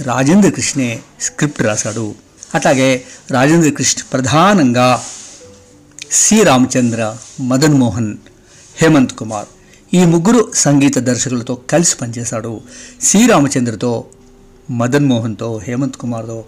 రాజేంద్ర 0.00 0.48
కృష్ణే 0.48 1.00
స్క్రిప్ట్ 1.20 1.62
రాశాడు. 1.62 2.14
అట్లాగే 2.54 3.02
రాజేంద్ర 3.30 3.70
కృష్ణ 3.70 4.02
ప్రధానంగా 4.12 5.02
సి 6.10 6.42
రామచంద్ర 6.42 7.16
మదన్ 7.40 7.74
మోహన్ 7.74 8.16
హేమంత్ 8.76 9.12
కుమార్ 9.12 9.46
ఈ 9.94 10.04
ముగ్గురు 10.04 10.52
సంగీత 10.54 10.98
దర్శకులతో 10.98 11.54
కలిసి 11.54 11.96
పనిచేశాడు. 11.96 12.60
సి 13.02 13.26
రామచంద్రతో 13.26 14.04
మదన్ 14.70 15.06
మోహన్తో 15.06 15.60
హేమంత్ 15.64 15.96
కుమార్తో 15.96 16.44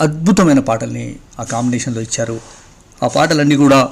అద్భుతమైన 0.00 0.58
పాటల్ని 0.58 1.16
ఆ 1.40 1.42
కాంబినేషన్లో 1.42 2.00
ఇచ్చారు. 2.00 2.40
ఆ 3.02 3.08
పాటలన్నీ 3.08 3.56
కూడా 3.56 3.88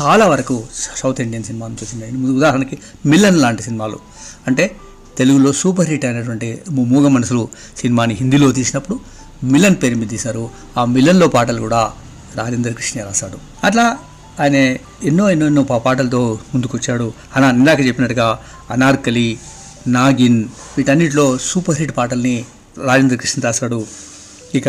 చాలా 0.00 0.26
వరకు 0.26 0.64
సౌత్ 0.96 1.20
ఇండియన్ 1.20 1.44
సినిమా 1.44 1.66
నుంచి 1.66 1.84
వచ్చినాయి 1.84 2.36
ఉదాహరణకి 2.36 2.78
మిల్లన్ 3.06 3.40
లాంటి 3.40 3.62
సినిమాలు. 3.62 3.98
అంటే 4.46 4.76
తెలుగులో 5.18 5.52
సూపర్ 5.52 5.88
హిట్ 5.88 6.04
అయినటువంటి 6.04 6.58
మూగ 6.70 7.08
మనసులు 7.08 7.48
సినిమాని 7.76 8.14
హిందీలో 8.14 8.52
తీసినప్పుడు 8.52 9.00
మిలన్ 9.44 9.76
పేరు 9.82 9.94
మీద 9.94 10.08
తీశారు. 10.08 10.50
ఆ 10.78 10.84
మిలన్లో 10.84 11.28
పాటలు 11.28 11.60
కూడా 11.60 11.92
రాజేంద్ర 12.36 12.72
కృష్ణ 12.72 13.04
రాశాడు. 13.04 13.38
అట్లా 13.64 13.98
ఆయన 14.40 14.56
ఎన్నో 15.04 15.30
ఎన్నో 15.30 15.46
ఎన్నో 15.46 15.62
పాటలతో 15.62 16.38
ముందుకొచ్చాడు. 16.54 17.12
అలా 17.36 17.50
ఇందాక 17.50 17.80
చెప్పినట్టుగా 17.80 18.38
అనార్కలి 18.70 19.38
నాగిన్ 19.86 20.44
వీటన్నిటిలో 20.76 21.38
సూపర్ 21.38 21.78
హిట్ 21.78 21.96
పాటల్ని 21.96 22.44
రాజేంద్ర 22.84 23.16
కృష్ణ 23.16 23.42
రాశాడు. 23.42 23.86
ఇక 24.54 24.68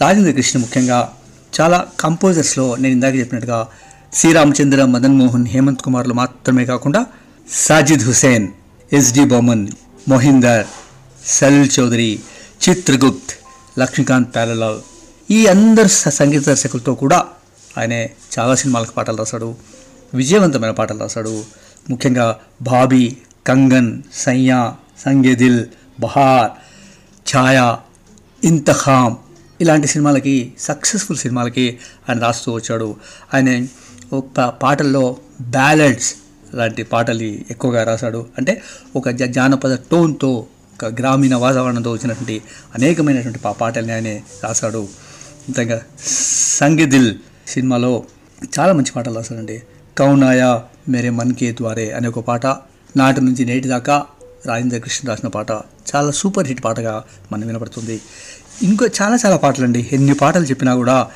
రాజేంద్ర 0.00 0.30
కృష్ణ 0.30 0.58
ముఖ్యంగా 0.58 1.12
చాలా 1.60 1.86
కంపోజర్స్లో 2.00 2.76
నేను 2.76 2.92
ఇందాక 2.92 3.14
చెప్పినట్టుగా 3.14 3.66
శ్రీరామచంద్ర 4.12 4.84
మదన్ 4.84 5.18
మోహన్ 5.18 5.46
హేమంత్ 5.46 5.82
కుమార్లు 5.82 6.14
మాత్రమే 6.14 6.64
కాకుండా 6.64 7.06
సాజిద్ 7.50 8.02
హుసేన్ 8.02 8.48
ఎస్డి 8.92 9.24
బొమ్మన్ 9.24 9.68
మొహిందర్ 10.08 10.66
సలిల్ 11.24 11.70
చౌదరి 11.78 12.20
చిత్రగుప్త్ 12.68 13.32
లక్ష్మీకాంత్ 13.78 14.34
ప్యారలాల్. 14.34 14.80
ఈ 15.30 15.46
అందరు 15.46 15.88
సంగీత 15.88 16.46
దర్శకులతో 16.46 16.94
కూడా 16.94 17.26
ఆయన 17.78 17.92
చాలా 18.38 18.54
సినిమాలకు 18.54 18.92
పాటలు 18.92 19.16
రాశాడు. 19.16 19.54
విజయవంతమైన 20.14 20.70
పాటలు 20.70 20.98
రాశాడు. 20.98 21.44
ముఖ్యంగా 21.90 22.40
బాబీ 22.62 23.16
కంగన్ 23.46 24.02
సయ్యా 24.14 24.74
సంగేదిల్ 25.04 25.64
బహార్ 26.00 26.50
ఛాయా 27.36 27.78
ఇంతఖామ్ 28.44 29.16
ఇలాంటి 29.60 29.86
సినిమాలకి 29.86 30.52
సక్సెస్ఫుల్ 30.58 31.18
సినిమాలకి 31.18 31.78
ఆయన 32.08 32.18
రాస్తూ 32.18 32.52
వచ్చాడు. 32.52 32.96
ఆయన 33.34 33.66
పాటల్లో 34.48 35.16
బ్యాలెడ్స్ 35.40 36.14
లాంటి 36.54 36.82
పాటలు 36.82 37.22
ఎక్కువగా 37.22 37.84
రాశాడు. 37.84 38.26
అంటే 38.38 38.62
ఒక 38.96 39.08
జానపద 39.10 39.74
టోన్తో 39.74 40.46
ఒక 40.74 40.84
గ్రామీణ 40.84 41.34
వాతావరణంతో 41.34 41.92
వచ్చినటువంటి 41.92 42.42
అనేకమైనటువంటి 42.74 43.38
పాటల్ని 43.60 43.92
ఆయన 43.92 44.20
రాశాడు. 44.44 44.88
ఇంతగా 45.48 45.82
సంగీదిల్ 46.58 47.14
సినిమాలో 47.46 48.04
చాలా 48.58 48.72
మంచి 48.72 48.92
పాటలు 48.96 49.14
రాశాడండి. 49.14 49.62
కౌనాయా 49.98 50.62
మేరే 50.88 51.10
మన్ 51.10 51.32
కే 51.32 51.52
ద్వారే 51.52 51.90
అనే 51.90 52.08
ఒక 52.08 52.18
పాట 52.18 52.46
నాటి 52.96 53.20
నుంచి 53.20 53.44
నేటి 53.44 53.68
దాకా 53.68 54.06
రాజేంద్ర 54.46 54.78
కృష్ణ 54.78 55.08
రాసిన 55.08 55.28
పాట 55.28 55.50
చాలా 55.94 56.10
సూపర్ 56.10 56.48
హిట్ 56.48 56.64
పాటగా 56.64 57.04
మనం 57.32 57.46
వినపడుతుంది. 57.46 58.00
ఇంకో 58.62 58.86
చాలా 58.86 59.18
చాలా 59.26 59.36
పాటలండి. 59.36 59.88
ఎన్ని 59.92 60.14
పాటలు 60.14 60.44
చెప్పినా 60.44 60.74
కూడా 60.74 61.10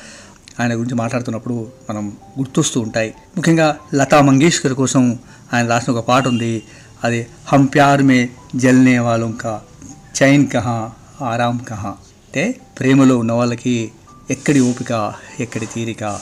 ఆయన 0.59 0.73
గురించి 0.73 0.95
మాట్లాడుతున్నప్పుడు 0.95 1.67
మనం 1.89 2.17
గుర్తొస్తూ 2.37 2.81
ఉంటాయి. 2.81 3.13
ముఖ్యంగా 3.37 3.77
లతా 3.95 4.21
మంగేష్కర్ 4.21 4.73
కోసం 4.73 5.19
ఆయన 5.53 5.67
రాసిన 5.67 5.93
ఒక 5.93 6.07
పాట 6.07 6.27
ఉంది. 6.27 6.63
అది 7.03 7.27
హమ్ 7.45 7.67
ప్యార్ 7.73 8.03
మే 8.03 8.29
జల్నే 8.55 8.99
వాలం 8.99 9.31
కా 9.31 9.61
చైన్ 10.23 10.47
కహా 10.47 10.91
ఆరాం 11.21 11.57
కహా. 11.57 11.89
అంటే 11.89 12.55
ప్రేమలో 12.79 13.17
ఉన్న 13.17 13.31
వాళ్ళకి 13.31 13.91
ఎక్కడి 14.29 14.59
ఓపిక 14.59 15.13
ఎక్కడి 15.39 15.65
తీరిక? 15.65 16.19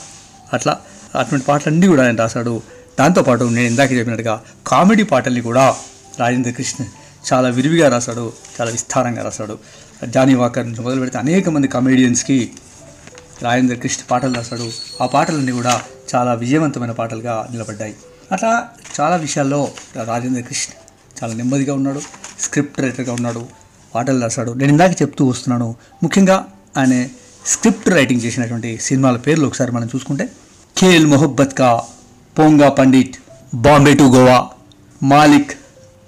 అట్లా 0.53 0.77
అటువంటి 1.19 1.45
పాటలన్నీ 1.45 1.87
కూడా 1.87 2.05
ఆయన 2.05 2.15
రాశాడు. 2.15 2.61
దాంతోపాటు 2.99 3.43
నేను 3.43 3.67
ఇందాక 3.67 3.91
చెప్పినట్టుగా 3.91 4.41
కామెడీ 4.67 5.03
పాటల్ని 5.03 5.41
కూడా 5.41 5.75
రాజేంద్ర 6.19 6.51
కృష్ణ 6.51 6.85
చాలా 7.33 7.49
విరివిగా 7.49 7.89
రాశాడు 7.89 8.33
చాలా 8.61 8.71
విస్తారంగా 8.71 9.23
రాశాడు. 9.23 9.57
జానీ 10.05 10.33
వాకర్ 10.33 10.67
నుంచి 10.67 10.81
మొదలు 10.81 10.99
పెడితే 10.99 11.17
అనేక 11.17 11.49
మంది 11.49 11.67
కమెడియన్స్కి 11.67 12.51
రాజేంద్ర 13.45 13.75
కృష్ణ 13.83 14.01
పాటలు 14.11 14.33
రాశాడు. 14.39 14.67
ఆ 15.01 15.05
పాటలన్నీ 15.15 15.53
కూడా 15.59 15.73
చాలా 16.11 16.33
విజయవంతమైన 16.43 16.93
పాటలుగా 16.99 17.35
నిలబడ్డాయి. 17.53 17.95
అట్లా 18.33 18.51
చాలా 18.97 19.15
విషయాల్లో 19.25 19.61
రాజేంద్ర 20.11 20.41
కృష్ణ 20.49 20.71
చాలా 21.19 21.33
నెమ్మదిగా 21.39 21.73
ఉన్నాడు 21.79 22.01
స్క్రిప్ట్ 22.45 22.77
రైటర్గా 22.81 23.13
ఉన్నాడు 23.19 23.41
పాటలు 23.95 24.19
రాశాడు. 24.25 24.51
నేను 24.59 24.71
ఇందాక 24.75 24.93
చెప్తూ 25.01 25.23
వస్తున్నాను 25.29 25.67
ముఖ్యంగా 26.03 26.37
ఆయన 26.77 26.95
స్క్రిప్ట్ 27.53 27.89
రైటింగ్ 27.89 28.21
చేసినటువంటి 28.25 28.71
సినిమాల 28.87 29.17
పేర్లు 29.17 29.45
ఒకసారి 29.47 29.71
మనం 29.71 29.87
చూసుకుంటే 29.95 30.25
ఖేల్ 30.77 31.07
మొహబ్బత్ 31.07 31.55
కా 31.59 31.69
పోంగా 32.35 32.69
పండిట్ 32.69 33.15
బాంబే 33.65 33.93
టు 33.93 34.05
గోవా 34.15 34.37
మాలిక్ 35.01 35.53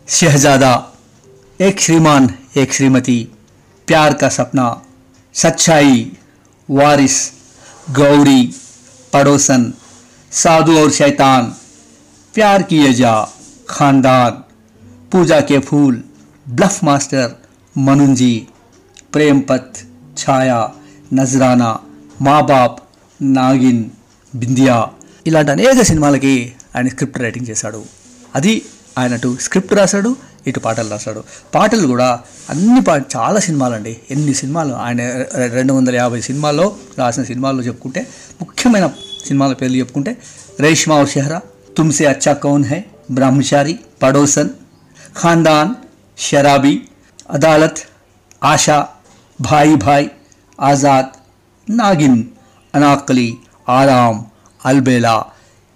షహజాదా 0.08 0.74
ఏక్ 1.60 1.82
శ్రీమాన్ 1.82 2.28
ఏక్ 2.62 2.74
శ్రీమతి 2.74 3.18
ప్యార్ 3.88 4.16
కా 4.22 4.30
సప్నా 4.30 4.66
సచ్చాయి 5.36 6.00
वारिस 6.71 7.17
गौरी 7.99 8.43
पड़ोसन 9.13 9.73
साधु 10.33 10.79
और 10.79 10.91
शैतान 10.93 11.53
प्यार 12.35 12.63
की 12.63 12.87
अजा 12.87 13.15
खानदान 13.69 14.43
पूजा 15.13 15.41
के 15.51 15.59
फूल 15.61 16.03
ब्लफ 16.47 16.83
मास्टर 16.85 17.29
मनुंजी 17.77 18.35
प्रेम 19.13 19.41
पथ 19.51 19.85
छाया 20.19 20.61
నజరానా 21.15 21.69
మా 22.27 22.37
బాప్ 22.49 22.79
నాగిన్ 23.21 23.83
బిందియా 24.33 24.77
ఇలాంటి 25.27 25.53
అనేక 25.55 25.81
సినిమాలకి 25.91 26.33
ఆయన 26.75 26.89
స్క్రిప్ట్ 26.89 27.21
రైటింగ్ 27.25 27.49
చేశాడు 27.51 27.81
అది 28.37 28.55
ఆయన 28.99 29.15
అటు 29.15 29.31
స్క్రిప్ట్ 29.41 29.75
రాశాడు 29.75 30.11
ఇటు 30.48 30.60
పాటలు 30.60 30.90
రాశాడు. 30.90 31.24
పాటలు 31.56 31.88
కూడా 31.88 32.20
అన్ని 32.50 32.82
పా 32.82 33.02
చాలా 33.16 33.40
సినిమాలండి. 33.40 34.00
ఎన్ని 34.12 34.34
సినిమాలు? 34.34 34.74
ఆయన 34.74 35.02
రెండు 35.54 35.74
వందల 35.74 35.96
యాభై 35.96 36.22
సినిమాల్లో 36.22 36.76
రాసిన 37.00 37.24
సినిమాల్లో 37.24 37.64
చెప్పుకుంటే 37.64 38.08
ముఖ్యమైన 38.42 38.88
సినిమాల 39.28 39.54
పేర్లు 39.54 39.78
చెప్పుకుంటే 39.78 40.18
రేష్మా 40.60 41.04
और 41.04 41.40
తుమ్సే 41.78 42.06
అచ్చా 42.06 42.34
కౌన్ 42.34 42.66
హై 42.66 42.84
బ్రహ్మచారి 43.12 43.80
పడోసన్ 44.04 44.50
ఖాందాన్ 45.22 45.76
షరాబీ 46.18 46.82
అదాలత్ 47.30 47.78
ఆశా 48.44 48.88
భాయి 49.42 49.76
భాయ్ 49.76 50.10
ఆజాద్ 50.62 51.06
నాగిన్ 51.72 52.24
అనాకలి 52.76 53.38
ఆరామ్ 53.70 54.24
అల్బేలా. 54.66 55.26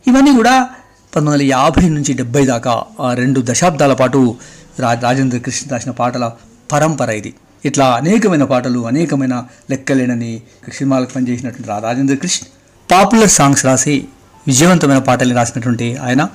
ఇవన్నీ 0.07 0.33
కూడా 0.33 0.69
పంతొమ్మిది 1.15 1.53
వందల 1.53 1.61
యాభై 1.61 1.89
నుంచి 1.89 2.13
డెబ్బై 2.13 2.45
దాకా 2.45 2.83
రెండు 3.13 3.41
దశాబ్దాల 3.45 3.93
పాటు 3.93 4.35
రా 4.79 4.93
రాజేంద్ర 4.93 5.37
కృష్ణ 5.37 5.71
రాసిన 5.71 5.91
పాటల 5.91 6.31
పరంపర 6.71 7.09
ఇది. 7.09 7.33
ఇట్లా 7.65 7.91
అనేకమైన 7.91 8.43
పాటలు 8.43 8.87
అనేకమైన 8.87 9.43
లెక్కలేనని 9.71 10.41
సినిమాలకు 10.73 11.13
పనిచేసినటువంటి 11.13 11.69
రా- 11.69 11.81
రాజేంద్ర 11.81 12.15
కృష్ణ. 12.15 12.45
పాపులర్ 12.91 13.29
సాంగ్స్ 13.29 13.65
రాసి 13.65 14.05
విజయవంతమైన 14.47 14.97
పాటల్ని 14.97 15.35
రాసినటువంటి 15.35 15.97
ఆయన. 15.97 16.27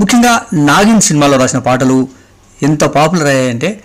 ముఖ్యంగా 0.00 0.42
నాగిన్ 0.52 1.00
సినిమాలో 1.00 1.38
రాసిన 1.38 1.58
పాటలు 1.58 2.08
ఎంత 2.62 2.84
పాపులర్ 2.84 3.26
అయ్యాయంటే 3.26 3.80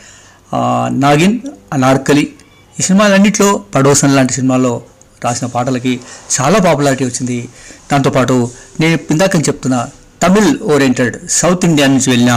నాగిన్ 0.90 1.40
అనార్కలి 1.74 2.34
ఈ 2.80 2.84
సినిమాలన్నింటిలో 2.84 3.64
పడోసన్ 3.76 4.16
లాంటి 4.16 4.34
సినిమాల్లో 4.34 4.82
రాసిన 5.24 5.48
పాటలకి 5.48 6.00
చాలా 6.42 6.60
పాపులారిటీ 6.60 7.06
వచ్చింది. 7.06 7.50
దాంతోపాటు 7.92 8.50
నేను 8.80 9.00
ఇందాక 9.12 9.36
చెప్తున్న 9.36 9.88
తమిళ్ 10.24 10.52
ఓరియంటెడ్ 10.74 11.16
సౌత్ 11.30 11.66
ఇండియా 11.66 11.88
నుంచి 11.88 12.10
వెళ్ళిన 12.10 12.34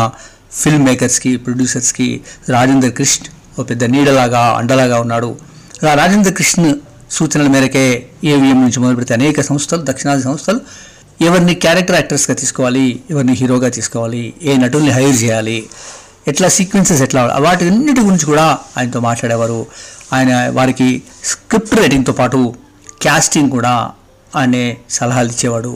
ఫిల్మ్ 0.52 0.84
మేకర్స్కి 0.84 1.36
ప్రొడ్యూసర్స్కి 1.36 2.06
రాజేంద్ర 2.48 2.88
కృష్ణ 2.88 3.24
ఓ 3.58 3.62
పెద్ద 3.62 3.84
నీడలాగా 3.84 4.40
అండలాగా 4.58 5.00
ఉన్నాడు. 5.00 5.28
ఆ 5.90 5.94
రాజేంద్ర 5.94 6.32
కృష్ణ 6.32 6.62
సూచనల 7.10 7.46
మేరకే 7.46 7.84
ఏవిఎం 8.24 8.58
నుంచి 8.62 8.80
మొదలుపెడితే 8.80 9.14
అనేక 9.14 9.40
సంస్థలు 9.40 9.82
దక్షిణాది 9.84 10.22
సంస్థలు 10.22 10.60
ఎవరిని 11.24 11.54
క్యారెక్టర్ 11.54 11.96
యాక్టర్స్గా 11.96 12.34
తీసుకోవాలి 12.36 13.00
ఎవరిని 13.10 13.32
హీరోగా 13.32 13.68
తీసుకోవాలి 13.68 14.34
ఏ 14.42 14.56
నటుల్ని 14.56 14.90
హైర్ 14.90 15.22
చేయాలి 15.22 15.58
ఎట్లా 16.28 16.48
సీక్వెన్సెస్ 16.48 17.02
ఎట్లా 17.02 17.22
వాటి 17.38 17.68
అన్నిటి 17.68 18.00
గురించి 18.00 18.26
కూడా 18.26 18.58
ఆయనతో 18.76 19.00
మాట్లాడేవారు. 19.00 19.66
ఆయన 20.12 20.32
వారికి 20.50 21.02
స్క్రిప్ట్ 21.24 21.74
రైటింగ్తో 21.74 22.12
పాటు 22.12 22.54
క్యాస్టింగ్ 23.02 23.50
కూడా 23.50 23.74
ఆయనే 24.36 24.64
సలహాలు 24.90 25.28
ఇచ్చేవాడు. 25.28 25.72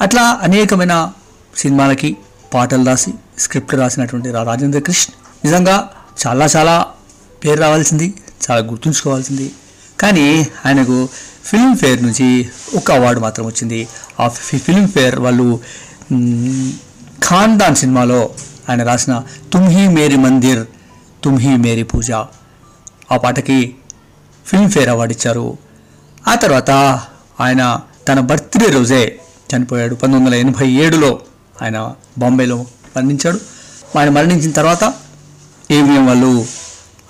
అట్లా 0.00 0.24
అనేకమైన 0.42 1.12
సినిమాలకి 1.56 2.16
పాటలు 2.54 2.84
రాసి 2.84 3.12
స్క్రిప్ట్ 3.38 3.74
రాసినటువంటి 3.74 4.30
రాజేంద్ర 4.30 4.78
కృష్ణ 4.78 5.12
నిజంగా 5.44 5.90
చాలా 6.26 6.46
చాలా 6.56 6.86
పేరు 7.44 7.60
రావాల్సింది 7.60 8.14
చాలా 8.50 8.60
గుర్తుంచుకోవాల్సింది. 8.60 9.52
కానీ 10.00 10.46
ఆయనకు 10.66 11.08
ఫిల్మ్ఫేర్ 11.44 12.02
నుంచి 12.02 12.48
ఒక 12.76 12.92
అవార్డు 12.92 13.20
మాత్రం 13.20 13.46
వచ్చింది. 13.46 13.88
ఆ 14.20 14.28
ఫిల్మ్ఫేర్ 14.28 15.16
వాళ్ళు 15.20 15.60
ఖాన్దాన్ 17.24 17.76
సినిమాలో 17.76 18.30
ఆయన 18.68 18.82
రాసిన 18.82 19.22
తుమ్హీ 19.52 19.88
మేరీ 19.88 20.16
మందిర్ 20.16 20.66
తుమ్హీ 21.24 21.56
మేరీ 21.56 21.82
పూజ 21.82 22.10
ఆ 23.12 23.16
పాటకి 23.24 23.74
ఫిల్మ్ఫేర్ 24.46 24.88
అవార్డు 24.88 25.14
ఇచ్చారు. 25.14 25.56
ఆ 26.28 26.34
తర్వాత 26.34 26.70
ఆయన 27.40 27.80
తన 28.08 28.20
బర్త్డే 28.20 28.66
రోజే 28.66 29.20
చనిపోయాడు. 29.50 29.94
పంతొమ్మిది 29.94 30.36
వందల 30.36 30.48
ఎనభై 30.48 30.68
ఏడులో 30.84 31.20
ఆయన 31.62 31.94
బాంబేలో 32.18 32.66
మరణించాడు. 32.96 33.38
ఆయన 33.98 34.08
మరణించిన 34.08 34.50
తర్వాత 34.50 34.94
ఏవిఎం 35.70 36.06
వాళ్ళు 36.06 36.46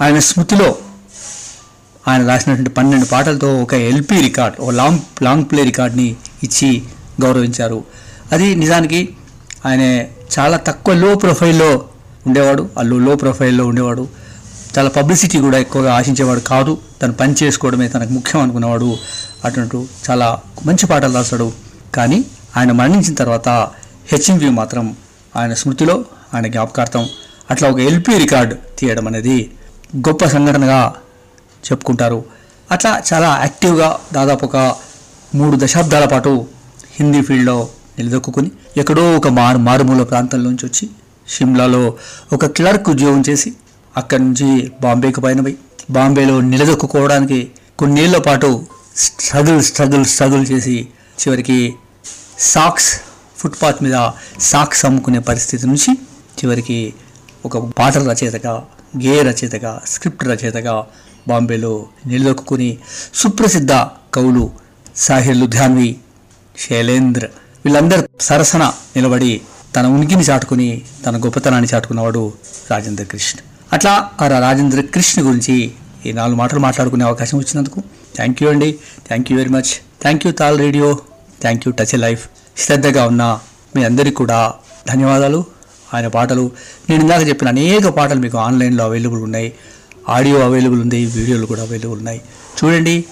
ఆయన 0.00 0.18
స్మృతిలో 0.18 0.76
ఆయన 2.08 2.28
రాసినటువంటి 2.28 2.70
పన్నెండు 2.70 3.06
పాటలతో 3.06 3.62
ఒక 3.62 3.74
ఎల్పి 3.74 4.16
రికార్డ్ 4.20 4.60
ఒక 4.60 4.70
లాంగ్ 4.70 4.98
లాంగ్ 5.22 5.44
ప్లే 5.44 5.62
రికార్డ్ని 5.64 6.16
ఇచ్చి 6.42 6.82
గౌరవించారు. 7.20 7.84
అది 8.32 8.54
నిజానికి 8.54 9.08
ఆయన 9.66 10.04
చాలా 10.38 10.56
తక్కువ 10.56 10.94
లో 10.94 11.14
ప్రొఫైల్లో 11.14 11.84
ఉండేవాడు 12.26 12.68
ఆ 12.78 12.82
లో 12.82 12.98
లో 12.98 13.16
ప్రొఫైల్లో 13.16 13.66
ఉండేవాడు. 13.66 14.08
చాలా 14.78 14.88
పబ్లిసిటీ 14.88 15.38
కూడా 15.38 15.58
ఎక్కువగా 15.58 15.94
ఆశించేవాడు 15.94 16.40
కాదు. 16.40 16.78
తను 17.02 17.12
పని 17.12 17.34
చేసుకోవడమే 17.42 17.88
తనకు 17.88 18.10
ముఖ్యం 18.10 18.42
అనుకునేవాడు 18.42 18.96
అటువంటి 19.44 19.88
చాలా 20.10 20.38
మంచి 20.66 20.86
పాటలు 20.86 21.14
రాస్తాడు 21.14 21.52
కానీ 21.94 22.24
ఆయన 22.56 22.72
మరణించిన 22.72 23.14
తర్వాత 23.14 23.48
హెచ్ఎంవి 24.12 24.50
మాత్రం 24.50 24.96
ఆయన 25.36 25.54
స్మృతిలో 25.54 26.04
ఆయన 26.34 26.46
జ్ఞాపకార్థం 26.46 27.04
అట్లా 27.50 27.68
ఒక 27.68 27.78
ఎల్పి 27.78 28.18
రికార్డ్ 28.18 28.54
తీయడం 28.78 29.06
అనేది 29.06 29.36
గొప్ప 30.08 30.24
సంఘటనగా 30.24 30.94
చెప్పుకుంటారు. 31.64 32.24
అట్లా 32.70 33.02
చాలా 33.12 33.38
యాక్టివ్గా 33.40 33.98
దాదాపు 34.12 34.44
ఒక 34.44 34.56
మూడు 35.34 35.56
దశాబ్దాల 35.56 36.04
పాటు 36.04 36.32
హిందీ 36.96 37.20
ఫీల్డ్లో 37.20 37.56
నిలదొక్కుని 37.98 38.50
ఎక్కడో 38.76 39.16
ఒక 39.16 39.28
మారు 39.28 39.58
మారుమూల 39.58 40.02
ప్రాంతం 40.02 40.44
నుంచి 40.44 40.66
వచ్చి 40.66 40.86
షిమ్లాలో 41.28 41.82
ఒక 42.32 42.46
క్లర్క్ 42.46 42.88
ఉద్యోగం 42.90 43.24
చేసి 43.28 43.50
అక్కడి 43.96 44.22
నుంచి 44.24 44.48
బాంబేకి 44.80 45.20
పయనమై 45.20 45.54
బాంబేలో 45.90 46.40
నిలదొక్కుకోవడానికి 46.40 47.38
కొన్నేళ్ళ 47.78 48.18
పాటు 48.18 48.50
స్ట్రగుల్ 48.96 49.62
స్ట్రగుల్ 49.62 50.04
స్ట్రగుల్ 50.04 50.46
చేసి 50.52 50.76
చివరికి 51.20 51.58
సాక్స్ 52.38 52.90
ఫుట్పాత్ 53.38 53.82
మీద 53.82 54.10
సాక్స్ 54.40 54.84
అమ్ముకునే 54.84 55.18
పరిస్థితి 55.18 55.66
నుంచి 55.66 55.92
చివరికి 56.38 56.94
ఒక 57.44 57.58
పాటల 57.78 58.10
రచయితగా 58.10 58.54
గేయ 59.02 59.22
రచయితగా 59.22 59.82
స్క్రిప్ట్ 59.86 60.24
రచయితగా 60.24 60.86
బాంబేలో 61.28 61.86
నిలదొక్కుని 62.06 62.78
సుప్రసిద్ధ 63.14 63.72
కవులు 64.14 64.50
సాహిర్ 64.96 65.36
లుధ్యాన్వి 65.36 65.96
శైలేంద్ర 66.58 67.24
వీళ్ళందరూ 67.64 68.08
సరసన 68.20 68.72
నిలబడి 68.96 69.40
తన 69.76 69.86
ఉనికిని 69.86 70.22
చాటుకుని 70.22 70.82
తన 71.06 71.16
గొప్పతనాన్ని 71.16 71.68
చాటుకున్నవాడు 71.74 72.32
రాజేంద్ర 72.70 73.04
కృష్ణ. 73.04 73.38
అట్లా 73.72 74.10
ఆ 74.20 74.28
రాజేంద్ర 74.28 74.80
కృష్ణ 74.80 75.22
గురించి 75.22 75.72
ఈ 76.06 76.12
నాలుగు 76.12 76.36
మాటలు 76.36 76.60
మాట్లాడుకునే 76.60 77.04
అవకాశం 77.04 77.38
వచ్చినందుకు 77.38 77.82
థ్యాంక్ 78.16 78.42
యూ 78.42 78.50
అండి. 78.50 78.78
Thank 79.08 79.32
you 79.32 79.38
very 79.38 79.50
much. 79.50 79.72
Thank 80.02 80.26
you 80.26 80.32
TAL 80.32 80.58
radio. 80.58 80.98
Thank 81.42 81.68
you 81.68 81.72
touch 81.72 81.94
a 81.94 81.98
life. 81.98 82.28
శ్రద్ధగా 82.56 83.06
ఉన్న 83.06 83.40
మీ 83.76 83.84
అందరికీ 83.84 84.16
కూడా 84.16 84.52
ధన్యవాదాలు. 84.88 85.44
ఆయన 85.94 86.08
పాటలు 86.08 86.50
నేను 86.90 87.00
ఇందాక 87.02 87.28
చెప్పిన 87.28 87.48
అనేక 87.48 87.86
పాటలు 87.86 88.20
మీకు 88.20 88.38
ఆన్లైన్లో 88.38 88.84
అవైలబుల్ 88.84 89.22
ఉన్నాయి. 89.22 89.52
ఆడియో 90.08 90.38
అవైలబుల్ 90.40 90.80
ఉంది 90.80 91.04
వీడియోలు 91.06 91.46
కూడా 91.46 91.62
అవైలబుల్ 91.62 91.98
ఉన్నాయి. 91.98 92.20
చూడండి 92.56 93.04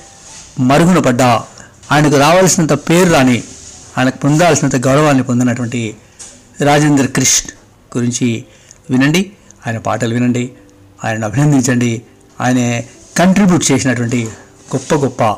మరుగున 0.60 0.98
పడ్డ 0.98 1.22
ఆయనకు 1.92 2.16
రావాల్సినంత 2.16 2.72
పేరు 2.72 3.10
రాని 3.12 3.42
ఆయనకు 3.98 4.18
పొందాల్సినంత 4.18 4.76
గౌరవాన్ని 4.76 5.22
పొందినటువంటి 5.22 5.96
రాజేంద్ర 6.60 7.06
కృష్ణ 7.06 7.48
గురించి 7.96 8.44
వినండి 8.90 9.32
ఆయన 9.66 9.78
పాటలు 9.78 10.14
వినండి 10.14 10.50
ఆయనను 11.04 11.26
అభినందించండి. 11.26 12.02
ఆయన 12.40 12.82
కంట్రిబ్యూట్ 13.18 13.72
చేసినటువంటి 13.72 14.20
గొప్ప 14.74 14.94
గొప్ప 14.94 15.36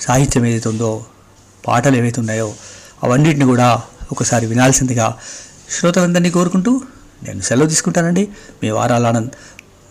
సాహిత్యం 0.00 0.46
ఏదైతే 0.46 0.68
ఉందో 0.68 1.04
పాటలు 1.66 1.96
ఏవైతే 1.96 2.20
ఉన్నాయో 2.20 2.48
అవన్నిటిని 3.04 3.44
కూడా 3.44 3.82
ఒకసారి 4.12 4.46
వినాల్సిందిగా 4.46 5.18
శ్రోతలందరినీ 5.70 6.30
కోరుకుంటూ 6.30 6.80
నేను 7.22 7.40
సెలవు 7.40 7.68
తీసుకుంటానండి. 7.68 8.28
మీ 8.62 8.70
వారాల 8.70 9.06
ఆనంద్. 9.06 9.30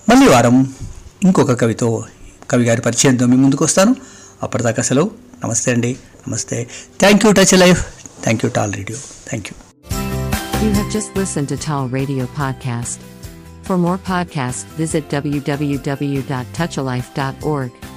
మళ్ళీ 0.09 0.27
వారం 0.27 0.75
ఇంకొక 1.23 1.61
కవితో 1.61 2.05
కవి 2.51 2.65
గారి 2.65 2.81
పరిచయంతో 2.81 3.25
మీ 3.25 3.35
ముందుకు 3.35 3.63
వస్తాను. 3.63 3.95
అప్పటిదాకా 4.43 4.83
సెలవు. 4.83 5.11
నమస్తే 5.45 5.71
అండి. 5.71 5.97
నమస్తే. 6.27 6.67
Thank 6.99 7.25
you 7.25 7.31
touch 7.31 7.53
life 7.53 7.85
thank 8.23 8.45
you 8.45 8.51
TAL 8.51 8.73
radio 8.73 8.97
thank 9.29 9.47
you 9.47 9.53
You 10.61 10.73
have 10.73 10.85
just 10.85 11.07
listened 11.17 11.47
to 11.47 11.55
Tall 11.55 11.95
Radio 11.95 12.13
Podcast. 12.13 12.99
For 13.67 13.79
more 13.79 14.11
podcasts, 14.11 14.79
visit 14.79 15.15
www.touchalife.org. 15.15 17.90